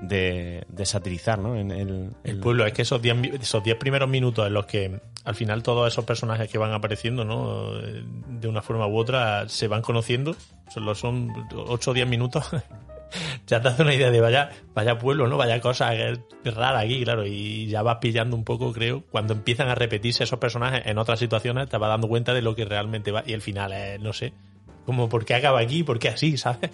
de, 0.00 0.64
de 0.66 0.86
satirizar, 0.86 1.38
¿no? 1.38 1.54
En 1.54 1.70
el, 1.70 1.88
El 2.24 2.36
el- 2.36 2.40
pueblo, 2.40 2.66
es 2.66 2.72
que 2.72 2.82
esos 2.82 3.00
10 3.00 3.16
mi- 3.16 3.28
esos 3.28 3.62
10 3.62 3.76
primeros 3.76 4.08
minutos 4.08 4.46
en 4.46 4.54
los 4.54 4.64
que 4.66 5.00
al 5.24 5.34
final 5.34 5.62
todos 5.62 5.92
esos 5.92 6.04
personajes 6.04 6.48
que 6.50 6.58
van 6.58 6.72
apareciendo, 6.72 7.24
¿no? 7.24 7.78
Eh, 7.80 8.04
De 8.28 8.48
una 8.48 8.62
forma 8.62 8.86
u 8.86 8.96
otra 8.96 9.48
se 9.48 9.68
van 9.68 9.82
conociendo, 9.82 10.36
solo 10.72 10.94
son 10.94 11.32
8 11.54 11.90
o 11.90 11.94
10 11.94 12.06
minutos. 12.06 12.46
ya 13.46 13.60
te 13.60 13.68
hace 13.68 13.82
una 13.82 13.94
idea 13.94 14.10
de 14.10 14.20
vaya, 14.20 14.50
vaya 14.74 14.98
pueblo, 14.98 15.26
¿no? 15.26 15.36
Vaya 15.36 15.60
cosa 15.60 15.92
rara 16.44 16.80
aquí, 16.80 17.02
claro, 17.04 17.26
y 17.26 17.66
ya 17.66 17.82
vas 17.82 17.98
pillando 17.98 18.36
un 18.36 18.44
poco, 18.44 18.72
creo, 18.72 19.02
cuando 19.10 19.32
empiezan 19.34 19.68
a 19.68 19.74
repetirse 19.74 20.24
esos 20.24 20.38
personajes 20.38 20.82
en 20.86 20.98
otras 20.98 21.18
situaciones, 21.18 21.68
te 21.68 21.78
vas 21.78 21.88
dando 21.88 22.08
cuenta 22.08 22.34
de 22.34 22.42
lo 22.42 22.54
que 22.54 22.64
realmente 22.64 23.12
va, 23.12 23.22
y 23.26 23.32
el 23.32 23.40
final 23.40 23.72
es, 23.72 24.00
no 24.00 24.12
sé, 24.12 24.32
como 24.84 25.08
por 25.08 25.24
qué 25.24 25.34
acaba 25.34 25.60
aquí, 25.60 25.82
por 25.82 25.98
qué 25.98 26.08
así, 26.08 26.36
¿sabes? 26.36 26.70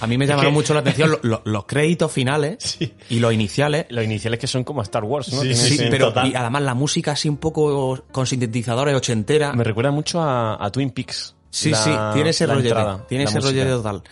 A 0.00 0.06
mí 0.06 0.16
me 0.18 0.26
llamaron 0.26 0.52
que- 0.52 0.54
mucho 0.54 0.74
la 0.74 0.80
atención 0.80 1.10
lo- 1.10 1.20
lo- 1.22 1.42
los 1.46 1.64
créditos 1.66 2.10
finales 2.12 2.56
Sí. 2.60 2.92
y 3.10 3.18
los 3.18 3.32
iniciales. 3.32 3.86
Los 3.90 4.04
iniciales 4.04 4.38
que 4.38 4.46
son 4.46 4.64
como 4.64 4.82
Star 4.82 5.04
Wars, 5.04 5.32
¿no? 5.32 5.40
Sí, 5.42 5.78
pero 5.90 6.08
total. 6.08 6.28
y 6.30 6.34
además 6.34 6.62
la 6.62 6.74
música 6.74 7.12
así 7.12 7.28
un 7.28 7.36
poco 7.38 8.04
con 8.12 8.26
sintetizadores 8.26 8.94
ochentera. 8.94 9.52
Me 9.52 9.64
recuerda 9.64 9.90
mucho 9.90 10.20
a, 10.20 10.64
a 10.64 10.70
Twin 10.70 10.90
Peaks. 10.90 11.34
Sí, 11.50 11.70
la- 11.70 11.82
sí, 11.82 11.90
tiene 12.14 12.30
ese 12.30 12.46
rollete. 12.46 12.68
entrada, 12.68 13.06
tiene 13.08 13.24
ese 13.24 13.34
música. 13.36 13.50
rollete 13.50 13.70
total. 13.70 14.02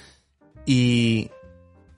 Y, 0.64 1.30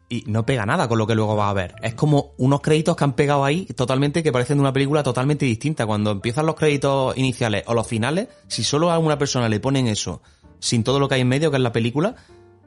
y 0.09 0.25
no 0.27 0.45
pega 0.45 0.67
nada 0.67 0.89
con 0.89 0.99
lo 0.99 1.07
que 1.07 1.15
luego 1.15 1.37
va 1.37 1.49
a 1.51 1.53
ver. 1.55 1.75
Es 1.83 1.95
como 1.95 2.33
unos 2.39 2.61
créditos 2.61 2.97
que 2.97 3.05
han 3.05 3.13
pegado 3.15 3.45
ahí 3.45 3.67
totalmente 3.67 4.23
que 4.23 4.33
parecen 4.33 4.57
de 4.59 4.63
una 4.63 4.73
película 4.73 5.03
totalmente 5.03 5.47
distinta. 5.47 5.87
Cuando 5.87 6.11
empiezan 6.11 6.47
los 6.47 6.55
créditos 6.55 7.17
iniciales 7.17 7.65
o 7.67 7.75
los 7.75 7.87
finales, 7.87 8.29
si 8.49 8.65
solo 8.65 8.91
a 8.91 8.99
una 8.99 9.19
persona 9.19 9.49
le 9.49 9.61
ponen 9.61 9.87
eso, 9.87 10.23
sin 10.59 10.83
todo 10.83 10.99
lo 10.99 11.09
que 11.09 11.15
hay 11.17 11.21
en 11.23 11.29
medio, 11.29 11.51
que 11.51 11.57
es 11.57 11.63
la 11.63 11.73
película, 11.73 12.17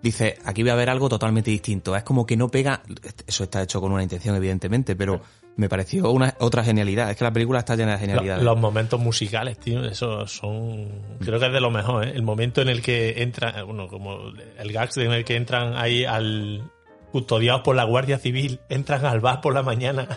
dice, 0.02 0.38
aquí 0.46 0.62
voy 0.62 0.72
a 0.72 0.76
ver 0.76 0.90
algo 0.90 1.10
totalmente 1.10 1.52
distinto. 1.52 1.96
Es 1.96 2.04
como 2.04 2.26
que 2.26 2.38
no 2.38 2.50
pega, 2.50 2.82
eso 3.28 3.44
está 3.44 3.62
hecho 3.62 3.82
con 3.82 3.92
una 3.92 4.04
intención, 4.04 4.36
evidentemente, 4.36 4.96
pero 4.96 5.22
me 5.56 5.70
pareció 5.70 6.12
una 6.12 6.36
otra 6.40 6.64
genialidad. 6.64 7.12
Es 7.12 7.18
que 7.18 7.24
la 7.24 7.34
película 7.34 7.60
está 7.60 7.76
llena 7.76 7.94
de 7.94 8.00
genialidades. 8.00 8.44
Los, 8.44 8.58
momentos 8.58 9.00
musicales, 9.00 9.60
tío, 9.60 9.84
eso 9.86 10.28
son. 10.28 10.90
Creo 11.20 11.40
que 11.40 11.48
es 11.48 11.54
de 11.54 11.62
lo 11.62 11.72
mejor, 11.72 12.08
¿eh? 12.08 12.12
El 12.16 12.24
momento 12.24 12.62
en 12.62 12.70
el 12.70 12.82
que 12.82 13.22
entran, 13.22 13.66
bueno, 13.66 13.88
como 13.88 14.20
el 14.58 14.72
gags 14.72 14.98
en 14.98 15.12
el 15.12 15.26
que 15.26 15.36
entran 15.36 15.76
ahí 15.76 16.06
al. 16.06 16.64
custodiados 17.12 17.62
por 17.62 17.76
la 17.76 17.84
Guardia 17.84 18.18
Civil, 18.18 18.60
entran 18.70 19.06
al 19.06 19.20
bar 19.20 19.42
por 19.42 19.54
la 19.54 19.64
mañana 19.64 20.08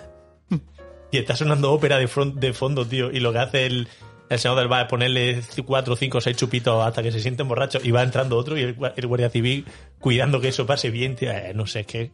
y 1.11 1.18
está 1.18 1.37
sonando 1.37 1.73
ópera 1.73 1.99
de, 1.99 2.09
de 2.37 2.53
fondo, 2.53 2.87
tío, 2.87 3.11
y 3.11 3.20
lo 3.20 3.33
que 3.33 3.38
hace 3.38 3.66
el. 3.66 3.88
El 4.29 4.39
señor 4.39 4.59
del 4.59 4.69
bar 4.69 4.89
ponerle 4.89 5.43
cuatro, 5.67 5.97
cinco, 5.97 6.21
seis 6.21 6.37
chupitos 6.37 6.85
hasta 6.85 7.03
que 7.03 7.13
se 7.13 7.21
sienten 7.21 7.47
borrachos 7.47 7.85
y 7.85 7.91
va 7.91 8.03
entrando 8.03 8.37
otro 8.37 8.59
y 8.59 8.63
el, 8.63 8.77
el 8.97 9.07
guardia 9.07 9.31
civil 9.31 9.67
cuidando 9.99 10.41
que 10.41 10.49
eso 10.49 10.67
pase 10.67 10.91
bien. 10.91 11.17
Eh, 11.21 11.53
no 11.55 11.67
sé, 11.67 11.81
es 11.81 11.87
que 11.87 12.13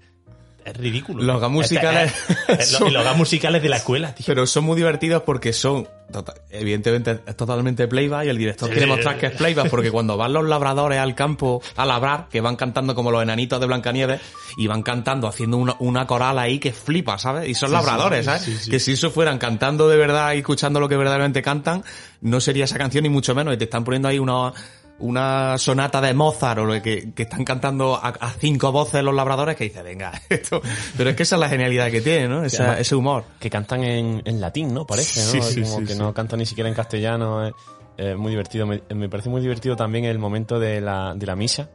es 0.65 0.77
ridículo. 0.77 1.23
Los 1.23 1.41
gags 1.41 1.53
musicales 1.53 2.13
Eh, 2.29 2.35
eh, 2.59 2.63
son- 2.63 2.89
y 2.89 2.91
los 2.91 3.05
gags 3.05 3.17
musicales 3.17 3.63
de 3.63 3.69
la 3.69 3.77
escuela, 3.77 4.15
tío. 4.15 4.25
Pero 4.27 4.47
son 4.47 4.65
muy 4.65 4.77
divertidos 4.77 5.23
porque 5.23 5.53
son, 5.53 5.87
tota- 6.13 6.35
evidentemente 6.51 7.21
es 7.27 7.37
totalmente 7.37 7.87
playback 7.89 8.27
y 8.27 8.29
el 8.29 8.39
director 8.39 8.71
quiere 8.71 8.87
mostrar 8.87 9.19
que 9.19 9.27
es 9.27 9.33
playback 9.33 9.69
porque 9.71 9.91
cuando 9.91 10.17
van 10.17 10.33
los 10.33 10.45
labradores 10.47 10.99
al 10.99 11.15
campo 11.15 11.63
a 11.77 11.85
labrar, 11.87 12.29
que 12.31 12.41
van 12.41 12.57
cantando 12.57 12.95
como 12.95 13.11
los 13.11 13.23
enanitos 13.23 13.61
de 13.61 13.67
Blancanieves 13.67 14.21
y 14.57 14.67
van 14.67 14.83
cantando 14.83 15.29
haciendo 15.29 15.57
una, 15.57 15.77
una 15.79 16.07
coral 16.07 16.39
ahí 16.39 16.59
que 16.59 16.73
flipa, 16.73 17.19
¿sabes? 17.19 17.49
Y 17.49 17.55
son 17.55 17.73
labradores, 17.73 18.25
¿sabes? 18.27 18.43
sí, 18.43 18.57
sí. 18.59 18.71
Que 18.71 18.81
si 18.81 18.93
eso 18.93 19.11
fueran 19.11 19.39
cantando 19.39 19.89
de 19.89 19.97
verdad 19.97 20.33
y 20.35 20.39
escuchando 20.39 20.81
lo 20.81 20.89
que 20.89 20.97
verdaderamente 20.97 21.43
cantan, 21.43 21.85
no 22.21 22.41
sería 22.41 22.65
esa 22.65 22.77
canción 22.79 23.03
ni 23.05 23.09
mucho 23.09 23.35
menos 23.35 23.55
y 23.55 23.57
te 23.57 23.65
están 23.65 23.85
poniendo 23.85 24.09
ahí 24.09 24.19
una 24.19 24.53
una 25.01 25.59
sonata 25.59 26.01
de 26.01 26.15
Mozart 26.15 26.61
o 26.61 26.65
lo 26.65 26.81
que, 26.83 27.13
que 27.13 27.23
están 27.25 27.45
cantando 27.45 27.97
a, 27.97 28.09
a 28.09 28.31
cinco 28.31 28.71
voces 28.73 29.03
los 29.03 29.15
labradores 29.15 29.57
que 29.57 29.65
dice, 29.65 29.83
venga, 29.83 30.13
esto. 30.29 30.61
Pero 30.97 31.11
es 31.11 31.17
que 31.17 31.23
esa 31.25 31.37
es 31.37 31.41
la 31.41 31.49
genialidad 31.49 31.91
que 31.91 32.01
tiene, 32.01 32.29
¿no? 32.29 32.45
Esa- 32.45 32.63
además- 32.65 32.81
ese 32.81 32.95
humor. 32.95 33.25
que 33.39 33.51
cantan 33.51 33.83
en, 33.85 34.23
en 34.25 34.41
latín, 34.41 34.73
¿no? 34.73 34.87
Parece, 34.87 35.21
¿no? 35.21 35.27
Sí, 35.45 35.55
sí, 35.55 35.63
Como 35.63 35.81
sí, 35.81 35.87
que 35.87 35.95
no 35.97 36.15
cantan 36.15 36.39
ni 36.39 36.47
siquiera 36.47 36.69
en 36.69 36.75
castellano. 36.75 37.47
Es, 37.47 37.53
es 37.97 38.17
muy 38.17 38.31
divertido. 38.31 38.67
Me, 38.67 38.83
me 38.95 39.09
parece 39.09 39.29
muy 39.29 39.41
divertido 39.43 39.77
también 39.77 40.05
el 40.05 40.19
momento 40.19 40.59
de 40.59 40.81
la, 40.81 41.15
de 41.15 41.27
la 41.27 41.37
misa. 41.37 41.69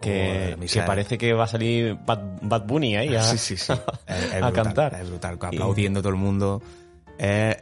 Que, 0.00 0.52
Oh, 0.54 0.58
misa. 0.58 0.80
que 0.80 0.86
parece 0.86 1.16
que 1.18 1.32
va 1.32 1.44
a 1.44 1.48
salir 1.48 1.96
Bad, 2.04 2.18
Bad 2.42 2.66
Bunny 2.66 2.96
ahí 2.96 3.14
a, 3.16 3.22
Sí, 3.22 3.38
sí, 3.38 3.56
sí. 3.56 3.72
Es, 4.06 4.16
es 4.24 4.34
a 4.34 4.46
brutal, 4.48 4.52
cantar. 4.52 4.94
Es 5.00 5.08
brutal, 5.08 5.38
aplaudiendo 5.40 6.00
todo 6.02 6.10
el 6.10 6.16
mundo. 6.18 6.62
Eh, 7.18 7.56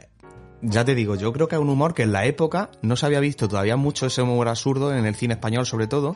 ya 0.63 0.83
te 0.85 0.95
digo, 0.95 1.15
yo 1.15 1.31
creo 1.33 1.47
que 1.47 1.55
es 1.55 1.61
un 1.61 1.69
humor 1.69 1.93
que 1.93 2.03
en 2.03 2.11
la 2.11 2.25
época 2.25 2.69
no 2.81 2.95
se 2.95 3.05
había 3.05 3.19
visto 3.19 3.47
todavía 3.47 3.75
mucho 3.75 4.05
ese 4.07 4.21
humor 4.21 4.47
absurdo 4.47 4.95
en 4.95 5.05
el 5.05 5.15
cine 5.15 5.35
español 5.35 5.65
sobre 5.65 5.87
todo. 5.87 6.15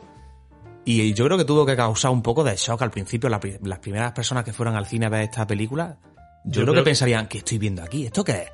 Y 0.84 1.12
yo 1.12 1.26
creo 1.26 1.36
que 1.36 1.44
tuvo 1.44 1.66
que 1.66 1.76
causar 1.76 2.10
un 2.10 2.22
poco 2.22 2.42
de 2.44 2.56
shock 2.56 2.80
al 2.82 2.90
principio. 2.90 3.28
La 3.28 3.38
pri- 3.40 3.58
las 3.62 3.78
primeras 3.78 4.12
personas 4.12 4.44
que 4.44 4.52
fueran 4.54 4.74
al 4.74 4.86
cine 4.86 5.06
a 5.06 5.10
ver 5.10 5.22
esta 5.22 5.46
película, 5.46 5.98
yo, 6.00 6.10
Yo 6.44 6.52
creo, 6.62 6.64
creo- 6.72 6.84
que 6.84 6.88
pensarían, 6.88 7.28
¿qué 7.28 7.38
estoy 7.38 7.58
viendo 7.58 7.82
aquí? 7.82 8.06
¿Esto 8.06 8.24
qué 8.24 8.32
es? 8.32 8.48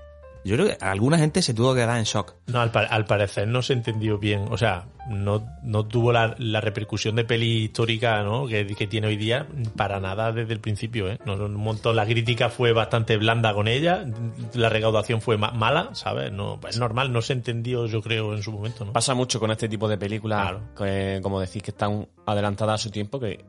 Yo 0.44 0.56
creo 0.56 0.66
que 0.68 0.76
alguna 0.84 1.16
gente 1.18 1.40
se 1.42 1.54
tuvo 1.54 1.74
que 1.74 1.80
quedar 1.80 1.96
en 1.98 2.04
shock. 2.04 2.34
No, 2.48 2.60
al, 2.60 2.70
pa- 2.70 2.84
al 2.84 3.06
parecer 3.06 3.48
no 3.48 3.62
se 3.62 3.72
entendió 3.72 4.18
bien. 4.18 4.46
O 4.50 4.58
sea, 4.58 4.86
no, 5.08 5.42
no 5.62 5.86
tuvo 5.86 6.12
la, 6.12 6.34
la 6.38 6.60
repercusión 6.60 7.16
de 7.16 7.24
peli 7.24 7.64
histórica 7.64 8.22
¿no? 8.22 8.46
que, 8.46 8.66
que 8.66 8.86
tiene 8.86 9.06
hoy 9.06 9.16
día 9.16 9.46
para 9.76 10.00
nada 10.00 10.32
desde 10.32 10.52
el 10.52 10.60
principio. 10.60 11.08
¿eh? 11.10 11.18
No, 11.24 11.34
un 11.34 11.54
montón, 11.54 11.96
la 11.96 12.04
crítica 12.04 12.50
fue 12.50 12.72
bastante 12.72 13.16
blanda 13.16 13.54
con 13.54 13.68
ella, 13.68 14.04
la 14.52 14.68
recaudación 14.68 15.20
fue 15.22 15.38
ma- 15.38 15.52
mala, 15.52 15.90
¿sabes? 15.94 16.30
No, 16.30 16.60
es 16.68 16.78
normal, 16.78 17.10
no 17.12 17.22
se 17.22 17.32
entendió, 17.32 17.86
yo 17.86 18.02
creo, 18.02 18.34
en 18.34 18.42
su 18.42 18.52
momento. 18.52 18.84
¿no? 18.84 18.92
Pasa 18.92 19.14
mucho 19.14 19.40
con 19.40 19.50
este 19.50 19.68
tipo 19.68 19.88
de 19.88 19.96
películas, 19.96 20.42
Claro. 20.42 20.60
que, 20.76 21.20
como 21.22 21.40
decís, 21.40 21.62
que 21.62 21.70
están 21.70 22.06
adelantadas 22.26 22.80
a 22.80 22.82
su 22.84 22.90
tiempo, 22.90 23.18
que 23.18 23.42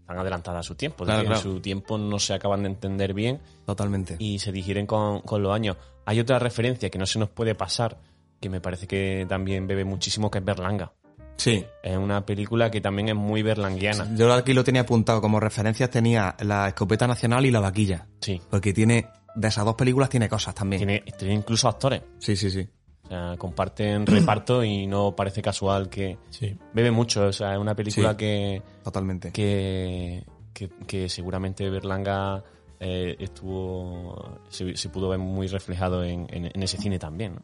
están 0.00 0.18
adelantadas 0.18 0.60
a 0.60 0.62
su 0.68 0.74
tiempo. 0.74 1.04
Claro, 1.06 1.20
claro. 1.22 1.36
En 1.36 1.42
su 1.42 1.60
tiempo 1.60 1.96
no 1.96 2.18
se 2.18 2.34
acaban 2.34 2.62
de 2.64 2.68
entender 2.68 3.14
bien 3.14 3.40
Totalmente. 3.64 4.16
y 4.18 4.38
se 4.40 4.52
digieren 4.52 4.86
con, 4.86 5.20
con 5.22 5.42
los 5.42 5.54
años. 5.54 5.76
Hay 6.06 6.20
otra 6.20 6.38
referencia 6.38 6.90
que 6.90 6.98
no 6.98 7.06
se 7.06 7.18
nos 7.18 7.28
puede 7.30 7.54
pasar, 7.54 7.98
que 8.40 8.48
me 8.50 8.60
parece 8.60 8.86
que 8.86 9.26
también 9.28 9.66
bebe 9.66 9.84
muchísimo, 9.84 10.30
que 10.30 10.38
es 10.38 10.44
Berlanga. 10.44 10.92
Sí. 11.36 11.64
Es 11.82 11.96
una 11.96 12.24
película 12.24 12.70
que 12.70 12.80
también 12.80 13.08
es 13.08 13.14
muy 13.16 13.42
berlanguiana. 13.42 14.08
Yo 14.14 14.32
aquí 14.32 14.52
lo 14.54 14.62
tenía 14.62 14.82
apuntado 14.82 15.20
como 15.20 15.40
referencias, 15.40 15.90
tenía 15.90 16.36
la 16.40 16.68
escopeta 16.68 17.06
nacional 17.08 17.44
y 17.44 17.50
la 17.50 17.58
vaquilla. 17.60 18.06
Sí. 18.20 18.40
Porque 18.50 18.72
tiene, 18.72 19.08
de 19.34 19.48
esas 19.48 19.64
dos 19.64 19.74
películas 19.74 20.08
tiene 20.08 20.28
cosas 20.28 20.54
también. 20.54 20.78
Tiene, 20.78 21.00
tiene 21.18 21.34
incluso 21.34 21.68
actores. 21.68 22.02
Sí, 22.18 22.36
sí, 22.36 22.50
sí. 22.50 22.68
O 23.04 23.08
sea, 23.08 23.34
comparten 23.36 24.06
reparto 24.06 24.62
y 24.62 24.86
no 24.86 25.16
parece 25.16 25.42
casual 25.42 25.88
que 25.88 26.18
Sí. 26.30 26.56
bebe 26.72 26.92
mucho. 26.92 27.26
O 27.26 27.32
sea, 27.32 27.54
es 27.54 27.58
una 27.58 27.74
película 27.74 28.10
Sí. 28.12 28.16
que, 28.18 28.62
Totalmente. 28.84 29.32
que, 29.32 30.24
que, 30.52 30.68
que 30.86 31.08
seguramente 31.08 31.68
Berlanga 31.68 32.44
eh, 32.86 33.16
estuvo 33.18 34.40
se, 34.50 34.88
pudo 34.90 35.08
ver 35.08 35.18
muy 35.18 35.46
reflejado 35.46 36.04
en, 36.04 36.28
ese 36.62 36.76
cine 36.76 36.98
también. 36.98 37.38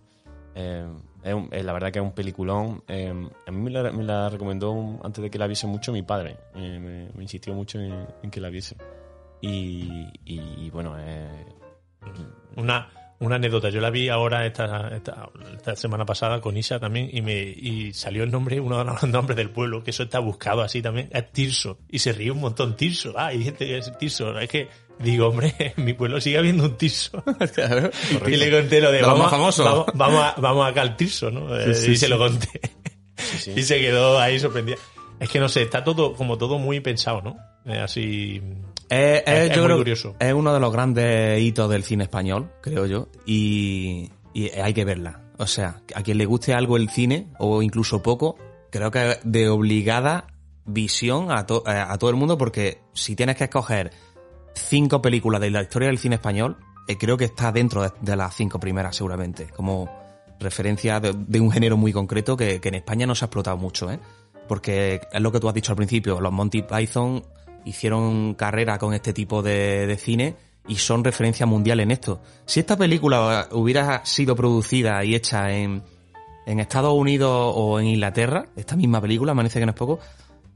Eh, 0.54 0.86
eh, 1.22 1.62
la 1.62 1.72
verdad 1.72 1.90
que 1.90 1.98
es 1.98 2.04
un 2.04 2.12
peliculón. 2.12 2.84
A 2.86 3.50
mí 3.50 3.58
me 3.62 3.70
la, 3.70 3.90
me 3.90 4.04
la 4.04 4.28
recomendó 4.28 5.00
antes 5.02 5.22
de 5.22 5.30
que 5.30 5.38
la 5.38 5.46
viese 5.46 5.66
mucho 5.66 5.92
mi 5.92 6.02
padre. 6.02 6.36
Me, 6.54 7.08
insistió 7.18 7.54
mucho 7.54 7.80
en, 7.80 8.30
que 8.30 8.38
la 8.38 8.50
viese. 8.50 8.76
Y, 9.40 10.08
y, 10.26 10.68
bueno, 10.68 10.94
Una, 12.56 12.90
una 13.20 13.36
anécdota, 13.36 13.70
yo 13.70 13.80
la 13.80 13.88
vi 13.88 14.10
ahora 14.10 14.44
esta, 14.44 14.90
esta, 14.94 15.74
semana 15.74 16.04
pasada 16.04 16.42
con 16.42 16.54
Isa 16.54 16.78
también 16.78 17.08
y 17.10 17.22
me 17.22 17.40
y 17.40 17.94
salió 17.94 18.24
el 18.24 18.30
nombre, 18.30 18.60
uno 18.60 18.76
de 18.76 18.84
los 18.84 19.02
nombres 19.08 19.38
del 19.38 19.48
pueblo, 19.48 19.82
que 19.82 19.90
eso 19.90 20.02
está 20.02 20.18
buscado 20.18 20.60
así 20.60 20.82
también, 20.82 21.08
es 21.10 21.32
Tirso. 21.32 21.78
Y 21.88 22.00
se 22.00 22.12
ríe 22.12 22.30
un 22.30 22.40
montón, 22.40 22.76
Tirso. 22.76 23.14
Ah, 23.16 23.28
hay 23.28 23.42
gente 23.42 23.64
que 23.64 23.78
es 23.78 23.96
Tirso. 23.96 24.38
Es 24.38 24.50
que 24.50 24.68
digo, 25.00 25.28
hombre, 25.28 25.54
en 25.76 25.84
mi 25.84 25.92
pueblo 25.94 26.20
sigue 26.20 26.38
habiendo 26.38 26.64
un 26.64 26.76
Tirso. 26.76 27.22
y 28.26 28.36
le 28.36 28.50
conté 28.50 28.80
lo 28.80 28.92
de 28.92 29.02
vamos, 29.02 29.18
más 29.20 29.30
famosos. 29.30 29.64
vamos, 29.64 29.86
vamos, 29.94 30.22
a, 30.22 30.34
vamos 30.40 30.66
acá 30.70 30.82
al 30.82 30.96
Tirso, 30.96 31.30
¿no? 31.30 31.56
Eh, 31.58 31.74
Sí, 31.74 31.86
sí, 31.86 31.90
y 31.92 31.96
se 31.96 32.06
sí. 32.06 32.10
lo 32.10 32.18
conté. 32.18 32.60
Y 33.54 33.62
se 33.62 33.78
quedó 33.80 34.18
ahí 34.18 34.38
sorprendido. 34.40 34.78
Es 35.18 35.28
que 35.28 35.38
no 35.40 35.48
sé, 35.48 35.62
está 35.62 35.84
todo 35.84 36.14
como 36.14 36.38
todo 36.38 36.58
muy 36.58 36.80
pensado, 36.80 37.20
¿no? 37.20 37.36
Eh, 37.66 37.78
así. 37.78 38.40
Es, 38.88 39.22
es- 39.26 39.50
yo 39.50 39.56
muy 39.58 39.64
creo 39.66 39.76
curioso. 39.76 40.16
es 40.18 40.32
uno 40.32 40.54
de 40.54 40.60
los 40.60 40.72
grandes 40.72 41.40
hitos 41.42 41.68
del 41.70 41.84
cine 41.84 42.04
español, 42.04 42.50
creo 42.62 42.86
yo, 42.86 43.08
y, 43.26 44.10
y 44.32 44.48
hay 44.50 44.72
que 44.72 44.84
verla. 44.84 45.20
O 45.38 45.46
sea, 45.46 45.80
a 45.94 46.02
quien 46.02 46.16
le 46.18 46.24
guste 46.26 46.54
algo 46.54 46.76
el 46.76 46.88
cine, 46.90 47.28
o 47.38 47.62
incluso 47.62 48.02
poco, 48.02 48.36
creo 48.70 48.90
que 48.90 49.18
de 49.22 49.48
obligada 49.48 50.26
visión 50.64 51.30
a, 51.30 51.46
to- 51.46 51.62
a 51.66 51.96
todo 51.98 52.10
el 52.10 52.16
mundo, 52.16 52.38
porque 52.38 52.78
si 52.94 53.14
tienes 53.14 53.36
que 53.36 53.44
escoger 53.44 53.90
cinco 54.54 55.00
películas 55.02 55.40
de 55.40 55.50
la 55.50 55.62
historia 55.62 55.88
del 55.88 55.98
cine 55.98 56.16
español, 56.16 56.56
eh, 56.88 56.96
creo 56.98 57.16
que 57.16 57.26
está 57.26 57.52
dentro 57.52 57.82
de, 57.82 58.16
las 58.16 58.34
cinco 58.34 58.58
primeras 58.58 58.96
seguramente, 58.96 59.48
como 59.48 59.88
referencia 60.38 61.00
de, 61.00 61.14
de 61.14 61.40
un 61.40 61.50
género 61.50 61.76
muy 61.76 61.92
concreto 61.92 62.36
que, 62.36 62.60
que 62.60 62.68
en 62.68 62.76
España 62.76 63.06
no 63.06 63.14
se 63.14 63.24
ha 63.24 63.26
explotado 63.26 63.56
mucho, 63.56 63.90
¿eh? 63.90 64.00
Porque 64.48 65.00
es 65.12 65.20
lo 65.20 65.30
que 65.30 65.38
tú 65.38 65.48
has 65.48 65.54
dicho 65.54 65.72
al 65.72 65.76
principio, 65.76 66.20
los 66.20 66.32
Monty 66.32 66.62
Python 66.62 67.22
hicieron 67.64 68.34
carrera 68.34 68.78
con 68.78 68.94
este 68.94 69.12
tipo 69.12 69.42
de, 69.42 69.86
de 69.86 69.96
cine 69.96 70.36
y 70.66 70.76
son 70.76 71.04
referencia 71.04 71.46
mundial 71.46 71.80
en 71.80 71.90
esto. 71.90 72.20
Si 72.46 72.60
esta 72.60 72.76
película 72.76 73.48
hubiera 73.52 74.04
sido 74.04 74.34
producida 74.36 75.04
y 75.04 75.14
hecha 75.14 75.50
en, 75.52 75.82
en 76.46 76.60
Estados 76.60 76.92
Unidos 76.92 77.52
o 77.56 77.80
en 77.80 77.86
Inglaterra, 77.86 78.46
esta 78.56 78.76
misma 78.76 79.00
película, 79.00 79.32
Amanece 79.32 79.58
que 79.58 79.66
no 79.66 79.72
es 79.72 79.78
poco, 79.78 80.00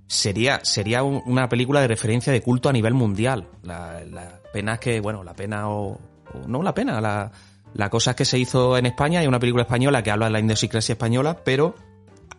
sería, 0.07 0.61
sería 0.65 1.03
un- 1.03 1.23
una 1.27 1.49
película 1.49 1.81
de 1.81 1.89
referencia 1.89 2.33
de 2.33 2.43
culto 2.43 2.69
a 2.69 2.73
nivel 2.73 2.95
mundial. 2.95 3.49
La, 3.63 4.03
la 4.05 4.41
pena 4.53 4.75
es 4.75 4.81
que, 4.81 5.01
bueno, 5.01 5.25
la 5.25 5.35
pena 5.35 5.69
o, 5.69 5.93
o 5.93 5.99
no 6.47 6.63
la 6.63 6.75
pena, 6.75 7.01
la, 7.01 7.31
la 7.75 7.91
cosa 7.91 8.11
es 8.11 8.17
que 8.17 8.25
se 8.25 8.39
hizo 8.39 8.77
en 8.77 8.87
España, 8.87 9.21
hay 9.21 9.27
una 9.27 9.39
película 9.41 9.63
española 9.65 10.03
que 10.03 10.11
habla 10.11 10.27
de 10.27 10.33
la 10.33 10.41
idiosincrasia 10.41 10.93
española, 10.95 11.39
pero 11.45 11.75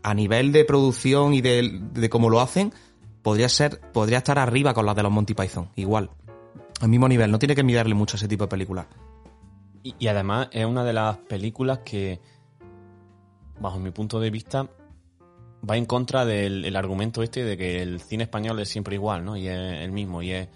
a 0.03 0.13
nivel 0.13 0.51
de 0.51 0.65
producción 0.65 1.33
y 1.33 1.41
de, 1.41 1.79
de 1.93 2.09
cómo 2.09 2.29
lo 2.29 2.39
hacen, 2.39 2.73
podría 3.23 3.49
ser, 3.49 3.81
podría 3.91 4.19
estar 4.19 4.37
arriba 4.37 4.73
con 4.73 4.85
las 4.85 4.95
de 4.95 5.03
los 5.03 5.11
Monty 5.11 5.33
Python, 5.33 5.69
igual. 5.75 6.11
Al 6.81 6.89
mismo 6.89 7.07
nivel, 7.07 7.31
no 7.31 7.39
tiene 7.39 7.55
que 7.55 7.63
mirarle 7.63 7.95
mucho 7.95 8.15
a 8.15 8.17
ese 8.17 8.27
tipo 8.27 8.43
de 8.43 8.49
películas. 8.49 8.85
Y, 9.81 9.95
y 9.97 10.07
además 10.07 10.49
es 10.51 10.65
una 10.65 10.83
de 10.83 10.93
las 10.93 11.17
películas 11.17 11.79
que, 11.83 12.19
bajo 13.59 13.79
mi 13.79 13.91
punto 13.91 14.19
de 14.19 14.29
vista, 14.29 14.67
va 15.67 15.77
en 15.77 15.85
contra 15.85 16.25
del 16.25 16.65
el 16.65 16.75
argumento 16.75 17.23
este 17.23 17.43
de 17.43 17.57
que 17.57 17.81
el 17.81 18.01
cine 18.01 18.23
español 18.23 18.59
es 18.59 18.69
siempre 18.69 18.95
igual, 18.95 19.25
¿no? 19.25 19.37
Y 19.37 19.47
es 19.47 19.81
el 19.81 19.91
mismo. 19.91 20.21
Y 20.21 20.31
es 20.31 20.47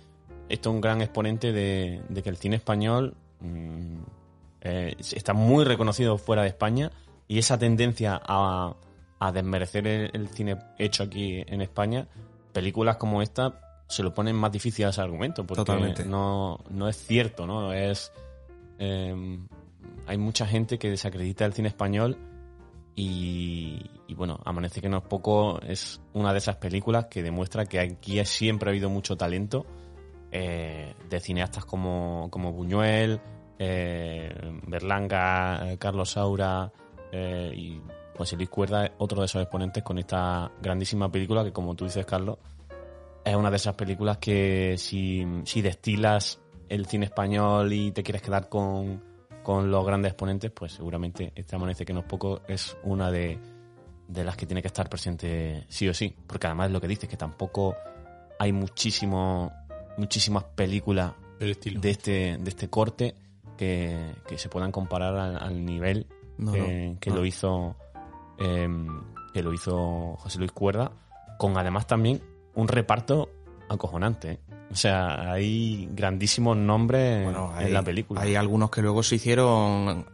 esto 0.49 0.69
es 0.69 0.75
un 0.75 0.81
gran 0.81 1.01
exponente 1.01 1.51
de, 1.53 2.01
de 2.09 2.23
que 2.23 2.29
el 2.29 2.37
cine 2.37 2.55
español 2.55 3.15
mm, 3.39 3.97
eh, 4.61 4.95
está 4.99 5.33
muy 5.33 5.63
reconocido 5.63 6.17
fuera 6.17 6.41
de 6.41 6.49
España 6.49 6.91
y 7.27 7.37
esa 7.37 7.57
tendencia 7.57 8.19
a, 8.23 8.75
a 9.19 9.31
desmerecer 9.31 9.87
el, 9.87 10.09
el 10.13 10.27
cine 10.29 10.57
hecho 10.77 11.03
aquí 11.03 11.43
en 11.45 11.61
España, 11.61 12.07
películas 12.51 12.97
como 12.97 13.21
esta 13.21 13.61
se 13.87 14.03
lo 14.03 14.13
ponen 14.13 14.35
más 14.35 14.51
difícil 14.51 14.85
a 14.85 14.89
ese 14.89 15.01
argumento 15.01 15.45
porque 15.45 15.61
Totalmente. 15.61 16.05
no, 16.05 16.59
no 16.69 16.87
es 16.87 16.97
cierto, 16.97 17.45
¿no? 17.47 17.73
Es 17.73 18.11
eh, 18.79 19.39
hay 20.07 20.17
mucha 20.17 20.47
gente 20.47 20.79
que 20.79 20.89
desacredita 20.89 21.45
el 21.45 21.53
cine 21.53 21.67
español 21.67 22.17
y, 22.99 23.79
y 24.07 24.13
bueno, 24.13 24.41
Amanece 24.43 24.81
que 24.81 24.89
no 24.89 24.97
es 24.97 25.03
poco 25.03 25.61
es 25.61 26.01
una 26.11 26.33
de 26.33 26.39
esas 26.39 26.57
películas 26.57 27.05
que 27.05 27.23
demuestra 27.23 27.65
que 27.65 27.79
aquí 27.79 28.23
siempre 28.25 28.69
ha 28.69 28.71
habido 28.71 28.89
mucho 28.89 29.15
talento 29.15 29.65
eh, 30.33 30.93
de 31.09 31.19
cineastas 31.21 31.63
como, 31.63 32.27
como 32.29 32.51
Buñuel, 32.51 33.21
eh, 33.57 34.29
Berlanga, 34.67 35.71
eh, 35.71 35.77
Carlos 35.77 36.09
Saura 36.09 36.69
eh, 37.09 37.53
y 37.55 37.81
José 38.17 38.35
Luis 38.35 38.49
Cuerda, 38.49 38.91
otro 38.97 39.21
de 39.21 39.27
esos 39.27 39.43
exponentes 39.43 39.81
con 39.81 39.97
esta 39.97 40.51
grandísima 40.61 41.09
película 41.09 41.45
que 41.45 41.53
como 41.53 41.75
tú 41.75 41.85
dices, 41.85 42.05
Carlos, 42.05 42.37
es 43.23 43.33
una 43.33 43.49
de 43.49 43.55
esas 43.55 43.75
películas 43.75 44.17
que 44.17 44.75
si, 44.77 45.25
si 45.45 45.61
destilas 45.61 46.41
el 46.67 46.85
cine 46.85 47.05
español 47.05 47.71
y 47.71 47.93
te 47.93 48.03
quieres 48.03 48.21
quedar 48.21 48.49
con, 48.49 49.01
con 49.43 49.71
los 49.71 49.85
grandes 49.85 50.11
exponentes, 50.11 50.51
pues 50.51 50.73
seguramente 50.73 51.31
este 51.35 51.55
Amanece 51.55 51.85
que 51.85 51.93
no 51.93 52.01
es 52.01 52.05
poco 52.05 52.41
es 52.47 52.77
una 52.83 53.09
de, 53.11 53.39
de 54.07 54.23
las 54.23 54.35
que 54.37 54.45
tiene 54.45 54.61
que 54.61 54.67
estar 54.67 54.89
presente 54.89 55.65
sí 55.69 55.87
o 55.87 55.93
sí. 55.93 56.15
Porque 56.27 56.47
además 56.47 56.67
es 56.67 56.73
lo 56.73 56.81
que 56.81 56.87
dices, 56.87 57.09
que 57.09 57.17
tampoco 57.17 57.75
hay 58.39 58.51
muchísimo, 58.51 59.51
muchísimas 59.97 60.43
películas 60.43 61.13
estilo. 61.39 61.79
de 61.81 61.89
este, 61.89 62.37
de 62.39 62.49
este 62.49 62.69
corte 62.69 63.15
que, 63.57 64.15
que 64.27 64.37
se 64.37 64.49
puedan 64.49 64.71
comparar 64.71 65.15
al, 65.17 65.37
al 65.41 65.65
nivel 65.65 66.07
No, 66.37 66.51
que, 66.53 66.59
no, 66.93 66.99
que 66.99 67.09
no. 67.09 67.15
lo 67.17 67.25
hizo 67.25 67.75
em, 68.37 68.87
que 69.33 69.43
lo 69.43 69.53
hizo 69.53 70.15
José 70.17 70.39
Luis 70.39 70.51
Cuerda, 70.51 70.91
con 71.37 71.57
además 71.57 71.85
también 71.87 72.21
un 72.55 72.67
reparto 72.67 73.29
acojonante. 73.69 74.31
¿eh? 74.31 74.39
O 74.71 74.75
sea, 74.75 75.31
hay 75.31 75.89
grandísimos 75.91 76.55
nombres 76.55 77.23
Bueno, 77.23 77.53
en 77.59 77.73
la 77.73 77.81
película. 77.81 78.21
hay 78.21 78.35
algunos 78.35 78.69
que 78.69 78.81
luego 78.81 79.01
se 79.03 79.15
hicieron 79.15 80.05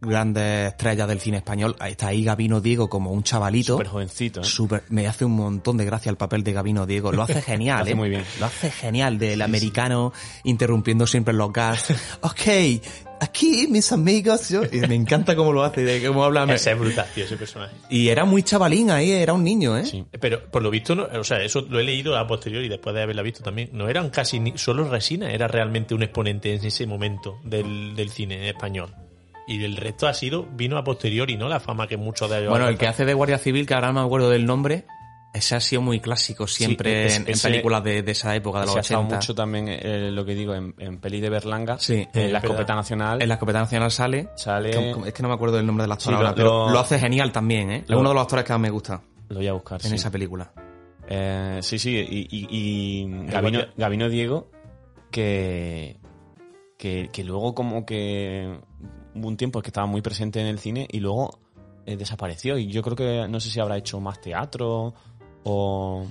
grandes 0.00 0.68
estrellas 0.68 1.08
del 1.08 1.20
cine 1.20 1.38
español. 1.38 1.76
Ahí 1.78 1.92
está 1.92 2.08
ahí 2.08 2.24
Gabino 2.24 2.60
Diego 2.60 2.88
como 2.88 3.12
un 3.12 3.22
chavalito. 3.22 3.74
Súper 3.74 3.86
jovencito. 3.88 4.40
¿eh? 4.40 4.44
Súper- 4.44 4.82
me 4.90 5.06
hace 5.06 5.24
un 5.24 5.32
montón 5.32 5.76
de 5.76 5.84
gracia 5.84 6.10
el 6.10 6.16
papel 6.16 6.44
de 6.44 6.52
Gabino 6.52 6.86
Diego. 6.86 7.12
Lo 7.12 7.22
hace 7.22 7.42
genial, 7.42 7.78
Lo 7.78 7.82
hace 7.82 7.92
¿eh? 7.92 7.96
muy 7.96 8.08
bien. 8.10 8.24
Lo 8.38 8.46
hace 8.46 8.70
genial, 8.70 9.18
del 9.18 9.42
americano 9.42 10.12
interrumpiendo 10.44 11.06
siempre 11.06 11.34
los 11.34 11.52
gas. 11.52 11.86
ok, 12.20 12.80
aquí 13.20 13.66
mis 13.68 13.90
amigos. 13.92 14.48
Yo, 14.48 14.62
y 14.70 14.78
me 14.86 14.94
encanta 14.94 15.34
cómo 15.34 15.52
lo 15.52 15.64
hace, 15.64 15.82
de 15.82 16.06
cómo 16.06 16.24
habla. 16.24 16.44
Ese 16.54 16.72
es 16.72 16.78
brutal, 16.78 17.06
tío, 17.14 17.24
ese 17.24 17.36
personaje. 17.36 17.74
Y 17.90 18.08
era 18.08 18.24
muy 18.24 18.42
chavalín 18.42 18.90
ahí, 18.90 19.10
era 19.10 19.32
un 19.32 19.42
niño, 19.42 19.76
¿eh? 19.76 19.84
Sí. 19.84 20.04
Pero 20.20 20.44
por 20.50 20.62
lo 20.62 20.70
visto, 20.70 20.94
no, 20.94 21.04
o 21.12 21.24
sea, 21.24 21.42
eso 21.42 21.62
lo 21.68 21.80
he 21.80 21.84
leído 21.84 22.16
a 22.16 22.26
posteriori 22.26 22.68
después 22.68 22.94
de 22.94 23.02
haberla 23.02 23.22
visto 23.22 23.42
también. 23.42 23.70
No 23.72 23.88
eran 23.88 24.10
casi 24.10 24.38
ni, 24.38 24.56
solo 24.56 24.88
Resina, 24.88 25.30
era 25.32 25.48
realmente 25.48 25.94
un 25.94 26.02
exponente 26.04 26.54
en 26.54 26.64
ese 26.64 26.86
momento 26.86 27.38
del, 27.44 27.96
del 27.96 28.10
cine 28.10 28.48
español. 28.48 28.94
Y 29.48 29.64
el 29.64 29.76
resto 29.76 30.06
ha 30.06 30.14
sido, 30.14 30.44
vino 30.52 30.76
a 30.76 30.84
posteriori, 30.84 31.36
¿no? 31.36 31.48
La 31.48 31.58
fama 31.60 31.86
que 31.86 31.96
muchos 31.96 32.28
de 32.30 32.38
ellos. 32.40 32.50
Bueno, 32.50 32.68
el 32.68 32.76
que 32.78 32.86
hace 32.86 33.04
de 33.04 33.14
Guardia 33.14 33.38
Civil, 33.38 33.66
que 33.66 33.74
ahora 33.74 33.88
no 33.92 34.00
me 34.00 34.06
acuerdo 34.06 34.28
del 34.30 34.44
nombre, 34.44 34.84
ese 35.32 35.56
ha 35.56 35.60
sido 35.60 35.82
muy 35.82 36.00
clásico 36.00 36.46
siempre 36.46 37.06
es- 37.06 37.16
en, 37.16 37.24
películas 37.40 37.82
de, 37.84 38.02
de 38.02 38.12
esa 38.12 38.34
época, 38.36 38.60
de 38.60 38.66
los 38.66 38.72
Se 38.74 38.78
ha 38.78 38.82
estado 38.82 39.00
80. 39.00 39.16
mucho 39.16 39.34
también 39.34 39.68
eh, 39.68 40.10
lo 40.10 40.24
que 40.24 40.34
digo 40.34 40.54
en, 40.54 40.74
en 40.78 40.98
peli 41.00 41.20
de 41.20 41.30
Berlanga. 41.30 41.78
Sí. 41.78 42.06
En 42.12 42.32
la 42.32 42.38
Eh, 42.38 42.42
escopeta 42.42 42.74
nacional. 42.74 43.22
En 43.22 43.28
la 43.28 43.34
escopeta 43.34 43.60
nacional 43.60 43.90
sale. 43.90 44.28
Sale-. 44.36 44.70
Es 45.06 45.12
que 45.14 45.22
no 45.22 45.28
me 45.28 45.34
acuerdo 45.34 45.56
del 45.56 45.66
nombre 45.66 45.84
del 45.84 45.92
actor 45.92 46.12
Sí, 46.12 46.14
ahora, 46.16 46.30
lo- 46.30 46.34
pero 46.36 46.68
lo- 46.70 46.78
hace 46.78 46.98
genial 46.98 47.32
también, 47.32 47.70
¿eh? 47.70 47.84
Es 47.88 47.94
uno 47.96 48.08
de 48.10 48.14
los 48.14 48.22
actores 48.24 48.44
que 48.44 48.52
más 48.52 48.60
me 48.60 48.70
gusta 48.70 49.00
Lo 49.28 49.36
voy 49.36 49.46
a 49.48 49.52
buscar. 49.54 49.80
en 49.82 49.88
sí. 49.90 49.94
esa 49.96 50.10
película. 50.10 50.50
Eh, 51.08 51.60
sí, 51.62 51.78
sí, 51.78 51.96
y, 51.96 52.28
y- 52.30 52.48
y 52.50 53.26
Gabino, 53.30 53.60
Gabino 53.76 54.08
Diego, 54.10 54.50
que, 55.10 55.96
que, 56.76 57.08
que 57.12 57.24
luego 57.24 57.54
como 57.54 57.86
que 57.86 58.58
un 59.14 59.36
tiempo 59.36 59.60
que 59.62 59.68
estaba 59.68 59.86
muy 59.86 60.02
presente 60.02 60.40
en 60.40 60.46
el 60.46 60.58
cine 60.58 60.86
y 60.90 61.00
luego 61.00 61.38
eh, 61.86 61.96
desapareció. 61.96 62.58
Y 62.58 62.68
yo 62.70 62.82
creo 62.82 62.96
que 62.96 63.26
no 63.28 63.40
sé 63.40 63.50
si 63.50 63.60
habrá 63.60 63.76
hecho 63.76 64.00
más 64.00 64.20
teatro 64.20 64.94
o... 65.44 66.06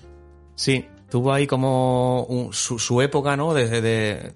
Sí, 0.56 0.86
tuvo 1.10 1.32
ahí 1.34 1.46
como 1.48 2.24
un- 2.24 2.54
su, 2.54 2.80
su 2.80 3.02
época, 3.02 3.38
¿no? 3.38 3.54
Desde 3.54 3.82
de, 3.82 4.34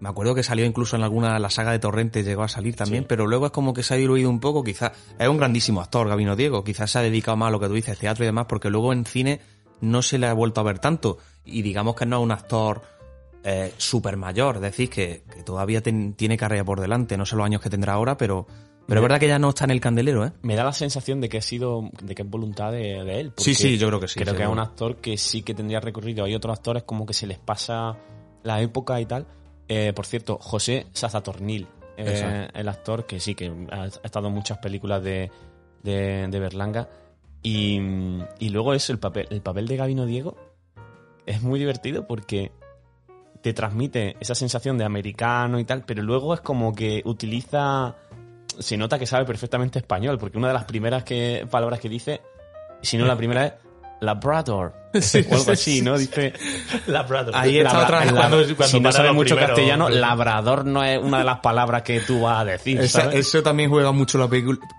Me 0.00 0.08
acuerdo 0.08 0.34
que 0.34 0.42
salió 0.42 0.64
incluso 0.64 0.96
en 0.96 1.02
alguna, 1.02 1.38
la 1.38 1.50
saga 1.50 1.72
de 1.72 1.78
Torrente 1.78 2.22
llegó 2.22 2.42
a 2.42 2.48
salir 2.48 2.74
también, 2.76 3.04
pero 3.04 3.26
luego 3.26 3.46
es 3.46 3.52
como 3.52 3.74
que 3.74 3.82
se 3.82 3.94
ha 3.94 3.96
diluido 3.96 4.30
un 4.30 4.40
poco, 4.40 4.62
quizás, 4.64 4.92
es 5.18 5.28
un 5.28 5.36
grandísimo 5.36 5.80
actor, 5.80 6.08
Gabino 6.08 6.36
Diego, 6.36 6.64
quizás 6.64 6.90
se 6.90 6.98
ha 6.98 7.02
dedicado 7.02 7.36
más 7.36 7.48
a 7.48 7.50
lo 7.50 7.60
que 7.60 7.66
tú 7.68 7.74
dices, 7.74 7.98
teatro 7.98 8.24
y 8.24 8.26
demás, 8.26 8.46
porque 8.48 8.70
luego 8.70 8.92
en 8.92 9.04
cine 9.04 9.40
no 9.80 10.00
se 10.02 10.18
le 10.18 10.26
ha 10.28 10.32
vuelto 10.32 10.60
a 10.60 10.64
ver 10.64 10.78
tanto, 10.78 11.18
y 11.44 11.62
digamos 11.62 11.96
que 11.96 12.06
no 12.06 12.18
es 12.18 12.22
un 12.22 12.30
actor 12.32 12.82
eh, 13.50 13.72
súper 13.76 14.16
mayor, 14.16 14.56
es 14.56 14.62
decir, 14.62 14.90
que, 14.90 15.22
que 15.34 15.42
todavía 15.42 15.80
ten- 15.82 16.12
tiene 16.14 16.36
carrera 16.36 16.64
por 16.64 16.80
delante, 16.80 17.16
no 17.16 17.24
sé 17.24 17.34
los 17.36 17.46
años 17.46 17.60
que 17.62 17.70
tendrá 17.70 17.94
ahora, 17.94 18.16
pero, 18.16 18.46
pero 18.86 19.00
es 19.00 19.02
verdad 19.02 19.18
que 19.20 19.28
ya 19.28 19.38
no 19.38 19.48
está 19.50 19.64
en 19.64 19.70
el 19.70 19.80
candelero, 19.80 20.26
¿eh? 20.26 20.32
Me 20.42 20.54
da 20.56 20.64
la 20.64 20.72
sensación 20.72 21.20
de 21.20 21.28
que 21.28 21.38
ha 21.38 21.42
sido, 21.42 21.90
de 22.02 22.14
que 22.14 22.22
es 22.22 22.28
voluntad 22.28 22.72
de, 22.72 23.04
de 23.04 23.20
él. 23.20 23.32
Sí, 23.36 23.54
sí, 23.54 23.78
yo 23.78 23.88
creo 23.88 24.00
que 24.00 24.08
sí, 24.08 24.18
Creo 24.20 24.34
que 24.34 24.42
es 24.42 24.48
un 24.48 24.58
actor 24.58 24.96
que 24.96 25.16
sí 25.16 25.42
que 25.42 25.54
tendría 25.54 25.80
recorrido. 25.80 26.24
Hay 26.24 26.34
otros 26.34 26.56
actores 26.58 26.82
como 26.82 27.06
que 27.06 27.14
se 27.14 27.26
les 27.26 27.38
pasa 27.38 27.96
la 28.42 28.60
época 28.60 29.00
y 29.00 29.06
tal. 29.06 29.26
Eh, 29.68 29.92
por 29.94 30.06
cierto, 30.06 30.38
José 30.40 30.86
Sazatornil, 30.92 31.68
eh, 31.96 32.48
el 32.54 32.68
actor 32.68 33.06
que 33.06 33.20
sí, 33.20 33.34
que 33.34 33.52
ha, 33.70 33.86
estado 33.86 34.28
en 34.28 34.34
muchas 34.34 34.58
películas 34.58 35.02
de, 35.02 35.30
de, 35.82 36.26
de 36.28 36.38
Berlanga. 36.38 36.88
Y, 37.42 37.78
y 38.38 38.48
luego 38.48 38.74
eso, 38.74 38.92
el 38.92 38.98
papel, 38.98 39.26
el 39.30 39.42
papel 39.42 39.66
de 39.68 39.76
Gabino 39.76 40.06
Diego 40.06 40.36
es 41.26 41.42
muy 41.42 41.58
divertido 41.58 42.06
porque 42.06 42.52
te 43.40 43.52
transmite 43.52 44.16
esa 44.20 44.34
sensación 44.34 44.78
de 44.78 44.84
americano 44.84 45.58
y 45.58 45.64
tal, 45.64 45.84
pero 45.86 46.02
luego 46.02 46.34
es 46.34 46.40
como 46.40 46.74
que 46.74 47.02
utiliza. 47.04 47.94
Se 48.58 48.76
nota 48.76 48.98
que 48.98 49.06
sabe 49.06 49.24
perfectamente 49.24 49.78
español, 49.78 50.18
porque 50.18 50.38
una 50.38 50.48
de 50.48 50.54
las 50.54 50.64
primeras 50.64 51.04
que, 51.04 51.46
palabras 51.50 51.78
que 51.78 51.88
dice, 51.88 52.20
si 52.82 52.96
no 52.98 53.06
la 53.06 53.16
primera 53.16 53.46
es 53.46 53.52
Labrador, 54.00 54.74
o 54.94 55.34
algo 55.34 55.52
así, 55.52 55.82
¿no? 55.82 55.98
Dice. 55.98 56.32
Labrador. 56.86 57.34
Ahí 57.36 57.58
está 57.58 57.82
otra 57.82 58.00
vez. 58.00 58.12
Cuando- 58.12 58.36
cuando 58.56 58.64
si 58.66 58.80
no 58.80 58.92
sabes 58.92 59.12
mucho 59.12 59.34
primero, 59.34 59.54
castellano, 59.54 59.88
labrador 59.88 60.64
no 60.64 60.84
es 60.84 61.02
una 61.02 61.18
de 61.18 61.24
las 61.24 61.40
palabras 61.40 61.82
que 61.82 62.00
tú 62.00 62.22
vas 62.22 62.40
a 62.40 62.44
decir. 62.44 62.80
Esa- 62.80 63.02
¿sabes? 63.02 63.26
eso 63.26 63.42
también 63.42 63.70
juega 63.70 63.92
mucho 63.92 64.18
la, 64.18 64.28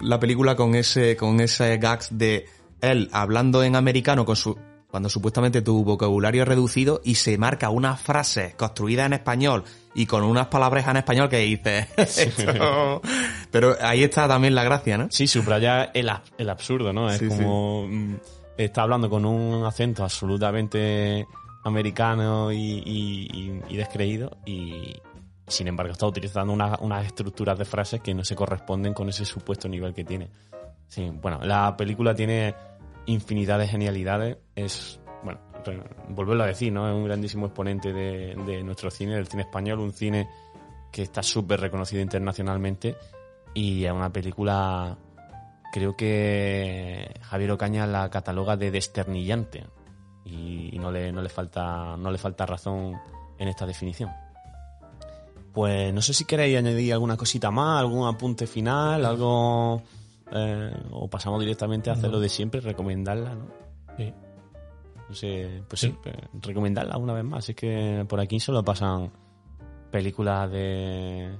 la 0.01 0.19
película 0.19 0.55
con 0.55 0.75
ese, 0.75 1.15
con 1.17 1.39
ese 1.41 1.77
gags 1.77 2.17
de 2.17 2.45
él 2.81 3.09
hablando 3.11 3.61
en 3.63 3.75
americano 3.75 4.23
con 4.25 4.35
su, 4.37 4.57
cuando 4.89 5.07
supuestamente 5.09 5.61
tu 5.61 5.83
vocabulario 5.83 6.41
es 6.43 6.47
reducido 6.47 7.01
y 7.03 7.15
se 7.15 7.37
marca 7.37 7.69
unas 7.69 8.01
frases 8.01 8.55
construidas 8.55 9.05
en 9.05 9.13
español 9.13 9.63
y 9.93 10.05
con 10.05 10.23
unas 10.23 10.47
palabras 10.47 10.87
en 10.87 10.97
español 10.97 11.29
que 11.29 11.37
dices, 11.37 11.87
esto- 11.97 13.01
pero 13.51 13.75
ahí 13.81 14.03
está 14.03 14.27
también 14.27 14.55
la 14.55 14.63
gracia, 14.63 14.97
¿no? 14.97 15.07
Sí, 15.11 15.27
subraya 15.27 15.85
el, 15.93 16.09
el 16.37 16.49
absurdo, 16.49 16.91
¿no? 16.93 17.09
Es 17.09 17.19
Sí, 17.19 17.27
como. 17.27 17.85
mm, 17.87 18.15
Está 18.57 18.81
hablando 18.81 19.09
con 19.09 19.23
un 19.25 19.63
acento 19.65 20.03
absolutamente 20.03 21.25
americano 21.63 22.51
y, 22.51 22.57
y- 22.85 23.27
y- 23.31 23.61
y 23.73 23.77
descreído 23.77 24.37
y. 24.45 24.95
Sin 25.47 25.67
embargo, 25.67 25.91
está 25.93 26.05
utilizando 26.05 26.53
una- 26.53 26.77
unas 26.81 27.05
estructuras 27.07 27.57
de 27.57 27.65
frases 27.65 28.01
que 28.01 28.13
no 28.13 28.23
se 28.23 28.35
corresponden 28.35 28.93
con 28.93 29.09
ese 29.09 29.25
supuesto 29.25 29.67
nivel 29.67 29.93
que 29.95 30.03
tiene. 30.03 30.29
Sí, 30.87 31.09
bueno, 31.21 31.39
la 31.43 31.75
película 31.75 32.13
tiene 32.13 32.53
infinidad 33.11 33.59
de 33.59 33.67
genialidades. 33.67 34.37
Es, 34.55 34.99
bueno, 35.23 35.39
volverlo 36.09 36.43
a 36.43 36.47
decir, 36.47 36.71
¿no? 36.71 36.87
Es 36.87 36.95
un 36.95 37.03
grandísimo 37.03 37.47
exponente 37.47 37.91
de, 37.91 38.35
de 38.45 38.63
nuestro 38.63 38.89
cine, 38.89 39.15
del 39.15 39.27
cine 39.27 39.43
español, 39.43 39.79
un 39.79 39.93
cine 39.93 40.27
que 40.91 41.03
está 41.03 41.21
súper 41.21 41.59
reconocido 41.59 42.01
internacionalmente 42.01 42.95
y 43.53 43.85
es 43.85 43.91
una 43.91 44.11
película 44.11 44.97
creo 45.71 45.95
que 45.95 47.13
Javier 47.21 47.51
Ocaña 47.51 47.85
la 47.85 48.09
cataloga 48.09 48.57
de 48.57 48.71
desternillante 48.71 49.65
y, 50.25 50.75
y 50.75 50.79
no 50.79 50.91
le 50.91 51.11
no 51.11 51.21
le 51.21 51.29
falta 51.29 51.95
no 51.97 52.11
le 52.11 52.17
falta 52.17 52.45
razón 52.45 52.99
en 53.37 53.47
esta 53.47 53.65
definición 53.65 54.09
pues 55.53 55.93
no 55.93 56.01
sé 56.01 56.13
si 56.13 56.25
queréis 56.25 56.57
añadir 56.57 56.93
alguna 56.93 57.17
cosita 57.17 57.51
más 57.51 57.79
algún 57.79 58.07
apunte 58.07 58.47
final 58.47 59.05
algo 59.05 59.81
eh, 60.31 60.71
o 60.91 61.09
pasamos 61.09 61.39
directamente 61.39 61.89
a 61.89 61.93
hacer 61.93 62.05
No. 62.05 62.13
lo 62.13 62.19
de 62.19 62.29
siempre 62.29 62.61
recomendarla 62.61 63.35
no 63.35 63.47
Sí. 63.97 64.13
no 65.09 65.15
sé, 65.15 65.63
pues 65.67 65.81
sí, 65.81 65.87
Sí. 66.03 66.09
eh, 66.09 66.27
recomendarla 66.41 66.97
una 66.97 67.13
vez 67.13 67.23
más. 67.23 67.49
Es 67.49 67.55
que 67.55 68.05
por 68.07 68.19
aquí 68.19 68.39
solo 68.39 68.63
pasan 68.63 69.11
películas 69.91 70.49
de 70.51 71.35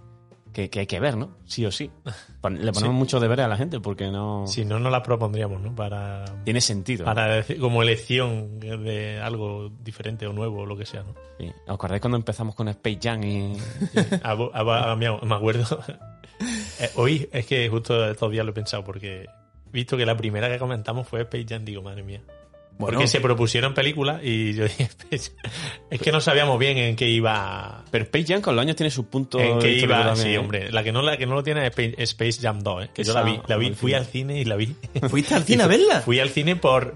que, 0.51 0.67
que 0.71 0.79
hay 0.79 0.87
que 0.87 0.99
ver, 0.99 1.15
¿no? 1.15 1.37
Sí 1.45 1.63
o 1.67 1.71
sí. 1.71 1.91
Le 2.49 2.71
ponemos 2.71 2.81
Sí. 2.81 2.89
mucho 2.89 3.19
deberes 3.19 3.45
a 3.45 3.47
la 3.47 3.55
gente 3.57 3.79
porque 3.79 4.09
no 4.09 4.47
Si 4.47 4.65
no, 4.65 4.79
no 4.79 4.89
la 4.89 5.03
propondríamos, 5.03 5.61
¿no? 5.61 5.75
Para, 5.75 6.25
tiene 6.43 6.59
sentido. 6.59 7.05
para 7.05 7.27
decir, 7.27 7.59
como 7.59 7.83
elección 7.83 8.59
de 8.59 9.19
algo 9.21 9.69
diferente 9.83 10.25
o 10.25 10.33
nuevo 10.33 10.61
o 10.61 10.65
lo 10.65 10.75
que 10.75 10.87
sea, 10.87 11.03
¿no? 11.03 11.13
Sí. 11.37 11.51
¿Os 11.67 11.75
acordáis 11.75 12.01
cuando 12.01 12.17
empezamos 12.17 12.55
con 12.55 12.67
Space 12.69 12.99
Jam 13.01 13.23
y 13.23 13.55
A 14.23 14.31
a- 14.31 14.91
a- 14.91 14.95
me 14.95 15.09
me 15.21 15.35
acuerdo. 15.35 15.79
Eh, 16.79 16.89
hoy 16.95 17.29
es 17.31 17.45
que 17.45 17.67
justo 17.69 18.09
estos 18.09 18.31
días 18.31 18.45
lo 18.45 18.51
he 18.51 18.55
pensado 18.55 18.83
porque 18.83 19.27
visto 19.71 19.97
que 19.97 20.05
la 20.05 20.15
primera 20.15 20.49
que 20.49 20.57
comentamos 20.57 21.07
fue 21.07 21.21
Space 21.21 21.45
Jam, 21.47 21.65
digo, 21.65 21.81
madre 21.81 22.03
mía. 22.03 22.21
Bueno. 22.79 22.97
Porque 22.97 23.09
se 23.09 23.19
propusieron 23.19 23.73
películas 23.73 24.21
y 24.23 24.53
yo 24.53 24.63
dije, 24.63 24.87
Jam. 24.87 25.19
es 25.89 25.99
que 25.99 26.11
no 26.13 26.21
sabíamos 26.21 26.57
bien 26.57 26.77
en 26.77 26.95
qué 26.95 27.09
iba. 27.09 27.83
Pero 27.91 28.05
Space 28.05 28.25
Jam 28.27 28.41
con 28.41 28.55
los 28.55 28.63
años 28.63 28.77
tiene 28.77 28.89
sus 28.89 29.05
puntos 29.05 29.41
En 29.41 29.59
qué 29.59 29.73
iba, 29.73 29.97
también, 30.01 30.15
sí, 30.25 30.33
¿eh? 30.33 30.37
hombre. 30.37 30.71
La 30.71 30.81
que 30.81 30.93
no, 30.93 31.01
la 31.01 31.17
que 31.17 31.25
no 31.25 31.35
lo 31.35 31.43
tiene 31.43 31.67
es 31.67 31.73
Space, 31.97 32.39
Jam 32.41 32.61
2, 32.61 32.85
¿eh? 32.85 32.89
que 32.93 33.03
yo 33.03 33.13
la 33.13 33.23
vi. 33.23 33.37
La 33.47 33.57
vi, 33.57 33.71
fui 33.71 33.93
al 33.93 34.05
cine 34.05 34.39
y 34.39 34.45
la 34.45 34.55
vi. 34.55 34.73
¿Fuiste 35.09 35.35
al 35.35 35.43
cine 35.45 35.63
a 35.63 35.67
verla? 35.67 35.99
Fui 36.01 36.21
al 36.21 36.29
cine 36.29 36.55
por, 36.55 36.95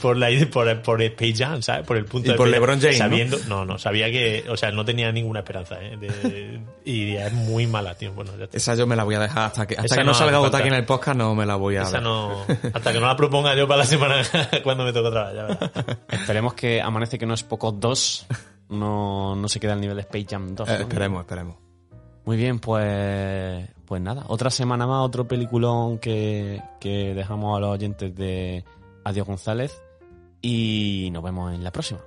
por, 0.00 0.16
la, 0.16 0.28
por, 0.52 0.82
por 0.82 1.02
Space 1.02 1.34
Jam, 1.34 1.62
¿sabes? 1.62 1.84
Por 1.84 1.96
el 1.96 2.04
punto 2.04 2.28
Y 2.28 2.32
de 2.32 2.36
por 2.36 2.46
Space. 2.46 2.60
LeBron 2.60 2.80
James. 2.80 2.98
Sabiendo, 2.98 3.38
¿no? 3.48 3.64
no, 3.64 3.76
sabía 3.78 4.12
que, 4.12 4.44
o 4.48 4.56
sea, 4.56 4.70
no 4.70 4.84
tenía 4.84 5.10
ninguna 5.10 5.40
esperanza, 5.40 5.82
¿eh? 5.82 5.96
De- 5.96 6.60
y 6.84 7.16
es 7.16 7.32
muy 7.32 7.66
mala, 7.66 7.96
tío. 7.96 8.12
Bueno, 8.12 8.30
ya. 8.38 8.46
Esa 8.52 8.76
yo 8.76 8.86
me 8.86 8.94
la 8.94 9.02
voy 9.02 9.16
a 9.16 9.20
dejar 9.20 9.46
hasta 9.46 9.66
que, 9.66 9.74
hasta 9.74 9.86
Esa 9.86 9.96
que 9.96 10.04
no, 10.04 10.12
no 10.12 10.14
salga 10.14 10.40
falta. 10.40 10.58
Otaki 10.58 10.68
en 10.68 10.74
el 10.74 10.84
podcast, 10.84 11.18
no 11.18 11.34
me 11.34 11.44
la 11.44 11.56
voy 11.56 11.76
a 11.76 11.82
Esa 11.82 11.94
ver. 11.94 12.02
no, 12.02 12.46
hasta 12.72 12.92
que 12.92 13.00
no 13.00 13.06
la 13.08 13.16
proponga 13.16 13.56
yo 13.56 13.66
para 13.66 13.78
la 13.78 13.84
semana 13.84 14.22
cuando 14.62 14.84
me 14.84 14.92
toque 14.92 15.07
otra 15.08 15.26
vez, 15.26 15.34
ya 15.34 15.42
verás. 15.44 15.98
Esperemos 16.08 16.54
que 16.54 16.80
Amanece 16.80 17.18
que 17.18 17.26
no 17.26 17.34
es 17.34 17.42
poco 17.42 17.72
2 17.72 18.26
no, 18.68 19.34
no 19.34 19.48
se 19.48 19.60
quede 19.60 19.72
al 19.72 19.80
nivel 19.80 19.96
de 19.96 20.02
Space 20.02 20.26
Jam 20.28 20.54
2. 20.54 20.68
Eh, 20.68 20.72
¿no? 20.72 20.78
esperemos, 20.80 21.20
esperemos. 21.20 21.56
Muy 22.24 22.36
bien, 22.36 22.58
pues, 22.58 23.68
pues 23.86 24.02
nada, 24.02 24.24
otra 24.28 24.50
semana 24.50 24.86
más, 24.86 25.00
otro 25.04 25.26
peliculón 25.26 25.98
que, 25.98 26.62
que 26.78 27.14
dejamos 27.14 27.56
a 27.56 27.60
los 27.60 27.70
oyentes 27.70 28.14
de 28.14 28.64
Adiós 29.04 29.26
González 29.26 29.80
y 30.42 31.08
nos 31.10 31.22
vemos 31.22 31.54
en 31.54 31.64
la 31.64 31.70
próxima. 31.70 32.00